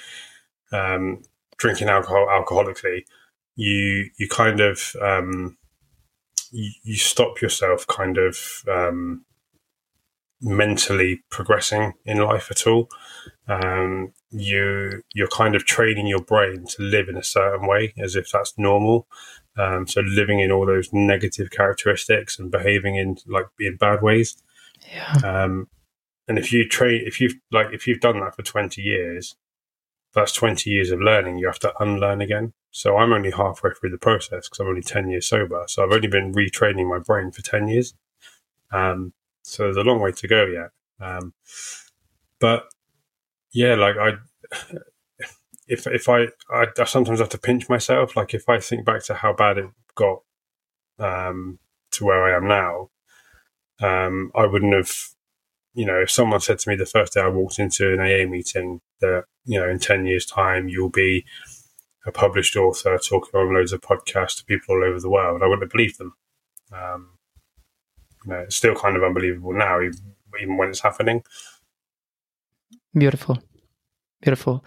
um, 0.73 1.23
drinking 1.57 1.89
alcohol 1.89 2.27
alcoholically. 2.29 3.05
You 3.57 4.11
you 4.19 4.29
kind 4.29 4.61
of 4.61 4.95
um, 5.03 5.59
you, 6.53 6.71
you 6.83 6.97
stop 6.97 7.41
yourself 7.41 7.87
kind 7.87 8.19
of 8.19 8.63
um, 8.69 9.25
mentally 10.41 11.23
progressing 11.31 11.95
in 12.05 12.19
life 12.19 12.51
at 12.51 12.67
all. 12.67 12.89
Um, 13.49 14.13
you 14.31 15.03
you're 15.15 15.29
kind 15.29 15.55
of 15.55 15.65
training 15.65 16.07
your 16.07 16.23
brain 16.23 16.67
to 16.67 16.83
live 16.83 17.09
in 17.09 17.17
a 17.17 17.23
certain 17.23 17.67
way 17.67 17.95
as 17.99 18.17
if 18.17 18.31
that's 18.31 18.55
normal. 18.57 19.07
Um, 19.59 19.87
so 19.87 20.01
living 20.01 20.41
in 20.41 20.53
all 20.53 20.67
those 20.67 20.93
negative 20.93 21.51
characteristics 21.51 22.39
and 22.39 22.51
behaving 22.51 22.97
in 22.97 23.17
like 23.27 23.47
in 23.59 23.77
bad 23.77 24.03
ways. 24.03 24.37
Yeah. 24.91 25.17
Um, 25.25 25.69
and 26.29 26.39
if 26.39 26.53
you 26.53 26.69
train, 26.69 27.03
if 27.05 27.21
you've 27.21 27.35
like 27.51 27.69
if 27.73 27.87
you've 27.87 28.01
done 28.01 28.21
that 28.21 28.37
for 28.37 28.43
twenty 28.43 28.83
years, 28.83 29.37
that's 30.15 30.33
20 30.33 30.69
years 30.69 30.91
of 30.91 31.01
learning 31.01 31.39
you 31.39 31.47
have 31.47 31.59
to 31.61 31.73
unlearn 31.81 32.21
again. 32.21 32.53
So 32.71 32.97
I'm 32.97 33.13
only 33.13 33.31
halfway 33.31 33.71
through 33.73 33.91
the 33.91 33.99
process 33.99 34.49
because 34.49 34.61
I'm 34.61 34.69
only 34.69 34.83
10 34.83 35.11
years 35.11 35.27
sober. 35.27 35.65
So 35.67 35.85
I've 35.85 35.93
only 35.93 36.09
been 36.09 36.33
retraining 36.33 36.89
my 36.89 36.99
brain 36.99 37.31
for 37.31 37.43
10 37.43 37.69
years. 37.69 37.95
Um, 38.73 39.13
so 39.43 39.65
there's 39.65 39.77
a 39.77 39.83
long 39.83 40.01
way 40.01 40.13
to 40.13 40.29
go 40.29 40.47
yet. 40.47 40.71
Um, 41.01 41.33
but 42.39 42.65
yeah, 43.53 43.75
like 43.75 43.97
I, 43.97 44.13
if, 45.67 45.87
if 45.87 46.09
I, 46.09 46.29
I, 46.51 46.67
I, 46.79 46.85
sometimes 46.85 47.21
have 47.21 47.29
to 47.31 47.39
pinch 47.39 47.69
myself. 47.69 48.17
Like 48.17 48.35
if 48.35 48.49
I 48.49 48.59
think 48.59 48.85
back 48.85 49.03
to 49.05 49.15
how 49.15 49.33
bad 49.33 49.59
it 49.59 49.67
got, 49.95 50.23
um, 50.99 51.59
to 51.93 52.05
where 52.05 52.25
I 52.25 52.37
am 52.37 52.47
now, 52.47 52.91
um, 53.81 54.31
I 54.35 54.47
wouldn't 54.47 54.75
have, 54.75 54.93
you 55.75 55.87
know, 55.87 55.99
if 56.01 56.11
someone 56.11 56.41
said 56.41 56.59
to 56.61 56.69
me 56.69 56.77
the 56.77 56.87
first 56.87 57.15
day 57.15 57.21
I 57.21 57.29
walked 57.29 57.59
into 57.59 57.93
an 57.93 58.01
AA 58.01 58.29
meeting 58.29 58.81
that 59.01 59.25
you 59.45 59.59
know 59.59 59.69
in 59.69 59.79
10 59.79 60.07
years 60.07 60.27
time 60.27 60.69
you'll 60.69 60.91
be 60.91 61.25
a 62.07 62.13
published 62.13 62.57
author 62.57 62.99
talking 62.99 63.39
on 63.39 63.55
loads 63.55 63.73
of 63.73 63.81
podcasts 63.81 64.37
to 64.37 64.45
people 64.45 64.75
all 64.75 64.85
over 64.85 65.01
the 65.01 65.11
world 65.11 65.43
i 65.43 65.47
wouldn't 65.47 65.63
have 65.63 65.73
believed 65.73 65.99
them 65.99 66.15
um, 66.73 67.11
know, 68.27 68.39
it's 68.41 68.57
still 68.57 68.75
kind 68.75 68.97
of 68.97 69.03
unbelievable 69.03 69.53
now 69.53 69.81
even, 69.81 70.15
even 70.41 70.57
when 70.57 70.69
it's 70.69 70.81
happening. 70.81 71.23
Beautiful. 72.95 73.39
Beautiful. 74.21 74.65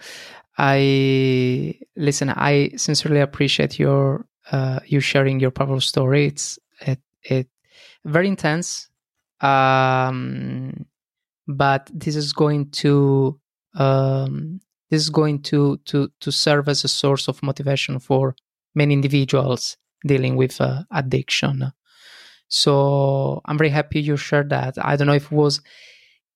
I 0.56 1.74
listen 1.96 2.30
i 2.30 2.70
sincerely 2.76 3.20
appreciate 3.20 3.78
your 3.78 4.26
uh, 4.52 4.80
you 4.86 5.00
sharing 5.00 5.40
your 5.40 5.50
powerful 5.50 5.80
story. 5.80 6.26
It's 6.26 6.58
it 6.80 7.00
it 7.22 7.48
very 8.04 8.28
intense. 8.28 8.88
Um 9.40 10.86
but 11.46 11.90
this 11.92 12.16
is 12.16 12.32
going 12.32 12.70
to 12.70 13.38
um, 13.74 14.60
this 14.90 15.02
is 15.02 15.10
going 15.10 15.42
to 15.42 15.78
to 15.86 16.10
to 16.20 16.30
serve 16.30 16.68
as 16.68 16.84
a 16.84 16.88
source 16.88 17.28
of 17.28 17.42
motivation 17.42 17.98
for 17.98 18.36
many 18.74 18.94
individuals 18.94 19.76
dealing 20.06 20.36
with 20.36 20.60
uh, 20.60 20.82
addiction. 20.92 21.72
So 22.48 23.40
I'm 23.44 23.58
very 23.58 23.70
happy 23.70 24.00
you 24.00 24.16
shared 24.16 24.50
that. 24.50 24.74
I 24.80 24.96
don't 24.96 25.06
know 25.06 25.14
if 25.14 25.26
it 25.26 25.32
was 25.32 25.60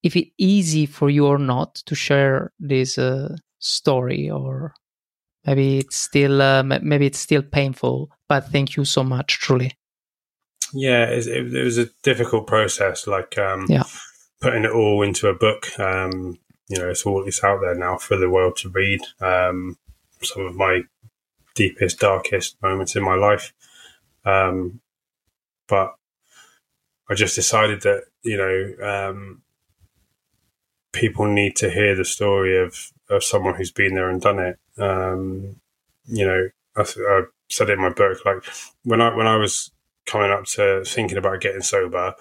if 0.02 0.16
it 0.16 0.28
easy 0.38 0.86
for 0.86 1.10
you 1.10 1.26
or 1.26 1.38
not 1.38 1.76
to 1.86 1.94
share 1.94 2.52
this 2.60 2.98
uh, 2.98 3.36
story 3.58 4.30
or 4.30 4.74
maybe 5.44 5.78
it's 5.78 5.96
still 5.96 6.40
uh, 6.40 6.62
maybe 6.62 7.06
it's 7.06 7.18
still 7.18 7.42
painful 7.42 8.08
but 8.28 8.46
thank 8.48 8.76
you 8.76 8.84
so 8.84 9.02
much 9.02 9.40
truly 9.40 9.72
yeah 10.72 11.04
it, 11.06 11.26
it 11.26 11.64
was 11.64 11.78
a 11.78 11.88
difficult 12.04 12.46
process 12.46 13.08
like 13.08 13.36
um, 13.38 13.66
yeah. 13.68 13.82
putting 14.40 14.64
it 14.64 14.70
all 14.70 15.02
into 15.02 15.26
a 15.26 15.34
book 15.34 15.66
um, 15.80 16.38
you 16.68 16.78
know, 16.78 16.88
it's 16.88 17.04
all 17.04 17.26
it's 17.26 17.42
out 17.42 17.60
there 17.60 17.74
now 17.74 17.96
for 17.96 18.16
the 18.16 18.28
world 18.30 18.56
to 18.58 18.68
read. 18.68 19.00
Um, 19.20 19.78
some 20.22 20.46
of 20.46 20.54
my 20.54 20.82
deepest, 21.54 21.98
darkest 21.98 22.60
moments 22.62 22.94
in 22.94 23.02
my 23.02 23.14
life. 23.14 23.52
Um, 24.24 24.80
but 25.68 25.94
I 27.10 27.14
just 27.14 27.34
decided 27.34 27.82
that, 27.82 28.04
you 28.22 28.36
know, 28.36 28.86
um, 28.86 29.42
people 30.92 31.26
need 31.26 31.56
to 31.56 31.70
hear 31.70 31.94
the 31.94 32.04
story 32.04 32.58
of, 32.58 32.92
of 33.08 33.24
someone 33.24 33.54
who's 33.54 33.72
been 33.72 33.94
there 33.94 34.10
and 34.10 34.20
done 34.20 34.38
it. 34.38 34.58
Um, 34.78 35.56
you 36.06 36.26
know, 36.26 36.48
I, 36.76 36.82
I 36.82 37.22
said 37.50 37.70
in 37.70 37.80
my 37.80 37.90
book, 37.90 38.24
like 38.24 38.44
when 38.84 39.00
I, 39.00 39.14
when 39.14 39.26
I 39.26 39.36
was 39.36 39.70
coming 40.06 40.30
up 40.30 40.44
to 40.44 40.82
thinking 40.84 41.18
about 41.18 41.40
getting 41.40 41.62
sober, 41.62 42.14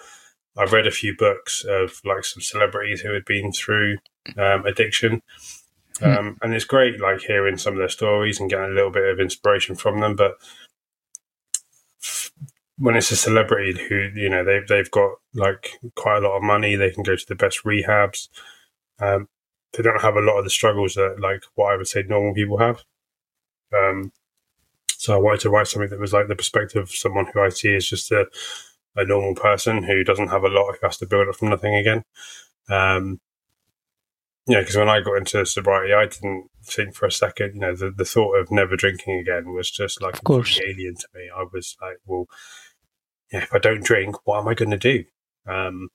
I 0.57 0.63
read 0.65 0.87
a 0.87 0.91
few 0.91 1.15
books 1.15 1.63
of 1.67 2.01
like 2.03 2.25
some 2.25 2.41
celebrities 2.41 3.01
who 3.01 3.13
had 3.13 3.25
been 3.25 3.51
through 3.51 3.97
um, 4.37 4.65
addiction. 4.65 5.21
Hmm. 5.99 6.05
Um, 6.05 6.37
and 6.41 6.53
it's 6.53 6.65
great, 6.65 6.99
like 6.99 7.21
hearing 7.21 7.57
some 7.57 7.73
of 7.73 7.79
their 7.79 7.89
stories 7.89 8.39
and 8.39 8.49
getting 8.49 8.71
a 8.71 8.73
little 8.73 8.91
bit 8.91 9.09
of 9.09 9.19
inspiration 9.19 9.75
from 9.75 9.99
them. 9.99 10.15
But 10.15 10.37
when 12.77 12.95
it's 12.95 13.11
a 13.11 13.15
celebrity 13.15 13.77
who, 13.87 14.09
you 14.15 14.29
know, 14.29 14.43
they've, 14.43 14.67
they've 14.67 14.91
got 14.91 15.11
like 15.33 15.79
quite 15.95 16.17
a 16.17 16.27
lot 16.27 16.37
of 16.37 16.43
money, 16.43 16.75
they 16.75 16.91
can 16.91 17.03
go 17.03 17.15
to 17.15 17.25
the 17.27 17.35
best 17.35 17.63
rehabs. 17.63 18.29
Um, 18.99 19.29
they 19.73 19.83
don't 19.83 20.01
have 20.01 20.15
a 20.15 20.21
lot 20.21 20.37
of 20.37 20.43
the 20.43 20.49
struggles 20.49 20.95
that, 20.95 21.19
like, 21.19 21.43
what 21.55 21.71
I 21.71 21.77
would 21.77 21.87
say 21.87 22.03
normal 22.03 22.33
people 22.33 22.57
have. 22.57 22.83
Um, 23.73 24.11
so 24.89 25.13
I 25.13 25.17
wanted 25.17 25.41
to 25.41 25.49
write 25.49 25.67
something 25.67 25.89
that 25.89 25.99
was 25.99 26.13
like 26.13 26.27
the 26.27 26.35
perspective 26.35 26.83
of 26.83 26.91
someone 26.91 27.27
who 27.33 27.41
I 27.41 27.49
see 27.49 27.73
is 27.73 27.87
just 27.87 28.11
a, 28.11 28.25
a 28.95 29.05
normal 29.05 29.35
person 29.35 29.83
who 29.83 30.03
doesn't 30.03 30.29
have 30.29 30.43
a 30.43 30.49
lot, 30.49 30.71
who 30.71 30.87
has 30.87 30.97
to 30.97 31.05
build 31.05 31.27
up 31.27 31.35
from 31.35 31.49
nothing 31.49 31.75
again. 31.75 32.03
Um, 32.69 33.19
know, 34.55 34.61
because 34.61 34.77
when 34.77 34.89
I 34.89 35.01
got 35.01 35.17
into 35.17 35.45
sobriety, 35.45 35.93
I 35.93 36.05
didn't 36.05 36.49
think 36.63 36.95
for 36.95 37.05
a 37.05 37.11
second, 37.11 37.55
you 37.55 37.61
know, 37.61 37.75
the, 37.75 37.91
the 37.91 38.05
thought 38.05 38.35
of 38.37 38.49
never 38.49 38.75
drinking 38.75 39.19
again 39.19 39.53
was 39.53 39.69
just 39.69 40.01
like 40.01 40.15
of 40.15 40.23
course. 40.23 40.59
alien 40.65 40.95
to 40.95 41.07
me. 41.13 41.29
I 41.35 41.45
was 41.51 41.75
like, 41.81 41.97
well, 42.05 42.27
yeah, 43.31 43.43
if 43.43 43.53
I 43.53 43.59
don't 43.59 43.83
drink, 43.83 44.15
what 44.25 44.39
am 44.39 44.47
I 44.47 44.53
going 44.53 44.71
to 44.71 44.77
do? 44.77 45.03
Um, 45.45 45.89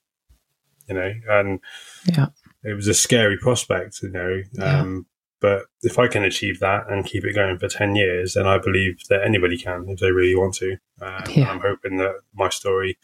you 0.87 0.95
know, 0.95 1.13
and 1.29 1.59
yeah, 2.05 2.27
it 2.63 2.73
was 2.73 2.87
a 2.87 2.93
scary 2.93 3.37
prospect, 3.37 4.01
you 4.03 4.09
know. 4.09 4.43
Um, 4.61 4.95
yeah. 4.95 4.99
But 5.39 5.65
if 5.81 5.99
I 5.99 6.07
can 6.07 6.23
achieve 6.23 6.59
that 6.59 6.89
and 6.89 7.05
keep 7.05 7.25
it 7.25 7.35
going 7.35 7.57
for 7.57 7.67
10 7.67 7.95
years, 7.95 8.35
then 8.35 8.47
I 8.47 8.59
believe 8.59 8.99
that 9.09 9.23
anybody 9.25 9.57
can 9.57 9.85
if 9.89 9.99
they 9.99 10.11
really 10.11 10.35
want 10.35 10.53
to. 10.55 10.77
Um, 11.01 11.23
yeah. 11.29 11.49
I'm 11.49 11.59
hoping 11.59 11.97
that 11.97 12.15
my 12.33 12.47
story 12.47 12.97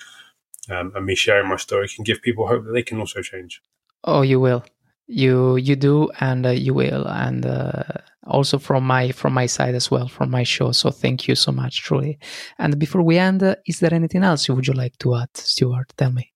um, 0.69 0.93
and 0.95 1.05
me 1.05 1.15
sharing 1.15 1.49
my 1.49 1.57
story 1.57 1.89
can 1.89 2.05
give 2.05 2.21
people 2.21 2.47
hope 2.47 2.63
that 2.63 2.71
they 2.71 2.83
can 2.83 2.99
also 2.99 3.21
change. 3.21 3.61
Oh, 4.05 4.21
you 4.21 4.39
will 4.39 4.63
you 5.09 5.57
you 5.57 5.75
do 5.75 6.09
and 6.19 6.45
uh, 6.45 6.49
you 6.51 6.73
will. 6.73 7.07
And 7.07 7.45
uh, 7.45 7.83
also 8.27 8.59
from 8.59 8.85
my 8.85 9.11
from 9.11 9.33
my 9.33 9.47
side 9.47 9.75
as 9.75 9.91
well 9.91 10.07
from 10.07 10.29
my 10.29 10.43
show. 10.43 10.71
So 10.71 10.91
thank 10.91 11.27
you 11.27 11.35
so 11.35 11.51
much 11.51 11.81
truly. 11.81 12.19
And 12.57 12.79
before 12.79 13.01
we 13.01 13.17
end 13.17 13.43
uh, 13.43 13.55
is 13.65 13.79
there 13.79 13.93
anything 13.93 14.23
else 14.23 14.47
you 14.47 14.55
would 14.55 14.67
you 14.67 14.73
like 14.73 14.97
to 14.99 15.15
add 15.15 15.35
Stewart? 15.35 15.91
Tell 15.97 16.11
me. 16.11 16.31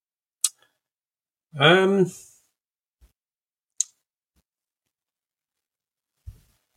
Um 1.59 2.07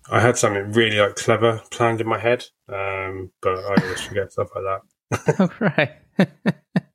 I 0.08 0.20
had 0.20 0.38
something 0.38 0.70
really 0.72 1.00
like 1.00 1.16
clever 1.16 1.60
planned 1.72 2.00
in 2.00 2.06
my 2.06 2.20
head, 2.20 2.44
um, 2.68 3.32
but 3.42 3.58
I 3.58 3.82
always 3.82 4.00
forget 4.02 4.30
stuff 4.30 4.50
like 4.54 4.64
that. 4.64 5.40
All 5.40 5.50
right. 5.58 5.92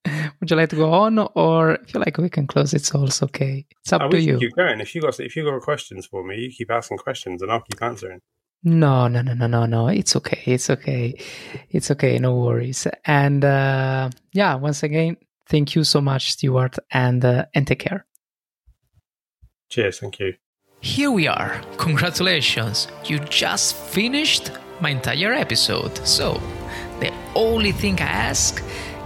Would 0.42 0.50
you 0.50 0.58
like 0.58 0.70
to 0.70 0.76
go 0.76 0.92
on, 0.92 1.20
or 1.36 1.76
if 1.76 1.94
you 1.94 2.00
like, 2.00 2.18
we 2.18 2.28
can 2.30 2.48
close. 2.48 2.74
It's 2.74 2.94
also 2.96 3.26
okay. 3.26 3.64
It's 3.82 3.94
up 3.94 4.02
oh, 4.02 4.10
to 4.10 4.20
you. 4.20 4.40
Keep 4.40 4.56
going. 4.56 4.82
If 4.82 4.96
you 4.96 5.02
got 5.02 5.20
if 5.20 5.36
you 5.36 5.44
got 5.46 5.62
questions 5.62 6.08
for 6.08 6.24
me, 6.24 6.40
you 6.40 6.52
keep 6.52 6.72
asking 6.72 6.98
questions, 6.98 7.44
and 7.44 7.52
I'll 7.52 7.62
keep 7.62 7.82
answering. 7.82 8.22
No, 8.64 9.08
no, 9.08 9.22
no, 9.22 9.34
no, 9.36 9.46
no, 9.46 9.66
no. 9.68 9.88
It's 9.88 10.16
okay. 10.16 10.42
It's 10.46 10.70
okay. 10.70 11.20
It's 11.70 11.92
okay. 11.92 12.18
No 12.18 12.36
worries. 12.36 12.88
And 13.06 13.46
uh, 13.46 14.10
yeah, 14.34 14.56
once 14.56 14.82
again, 14.82 15.18
thank 15.48 15.76
you 15.76 15.84
so 15.84 16.02
much, 16.02 16.32
Stewart, 16.32 16.76
and 16.92 17.24
uh, 17.24 17.46
and 17.54 17.68
take 17.68 17.80
care. 17.80 18.06
Cheers. 19.70 20.00
Thank 20.00 20.20
you. 20.20 20.34
Here 20.82 21.12
we 21.12 21.28
are. 21.28 21.62
Congratulations. 21.78 22.88
You 23.06 23.20
just 23.20 23.76
finished 23.76 24.52
my 24.80 24.90
entire 24.90 25.34
episode. 25.34 25.96
So, 26.08 26.42
the 27.00 27.14
only 27.36 27.72
thing 27.72 28.02
I 28.02 28.06
ask 28.06 28.64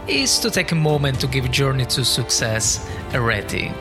is 0.07 0.39
to 0.39 0.51
take 0.51 0.71
a 0.71 0.75
moment 0.75 1.19
to 1.19 1.27
give 1.27 1.49
Journey 1.51 1.85
to 1.85 2.05
Success 2.05 2.89
a 3.13 3.21
rating. 3.21 3.73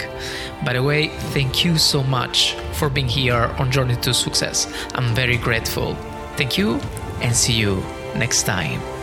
By 0.64 0.72
the 0.72 0.82
way, 0.82 1.08
thank 1.32 1.64
you 1.64 1.76
so 1.78 2.02
much 2.02 2.54
for 2.72 2.88
being 2.88 3.08
here 3.08 3.54
on 3.58 3.70
Journey 3.70 3.96
to 3.96 4.14
Success. 4.14 4.72
I'm 4.94 5.14
very 5.14 5.36
grateful. 5.36 5.94
Thank 6.36 6.56
you 6.56 6.80
and 7.20 7.34
see 7.34 7.52
you 7.52 7.82
next 8.16 8.44
time. 8.44 8.93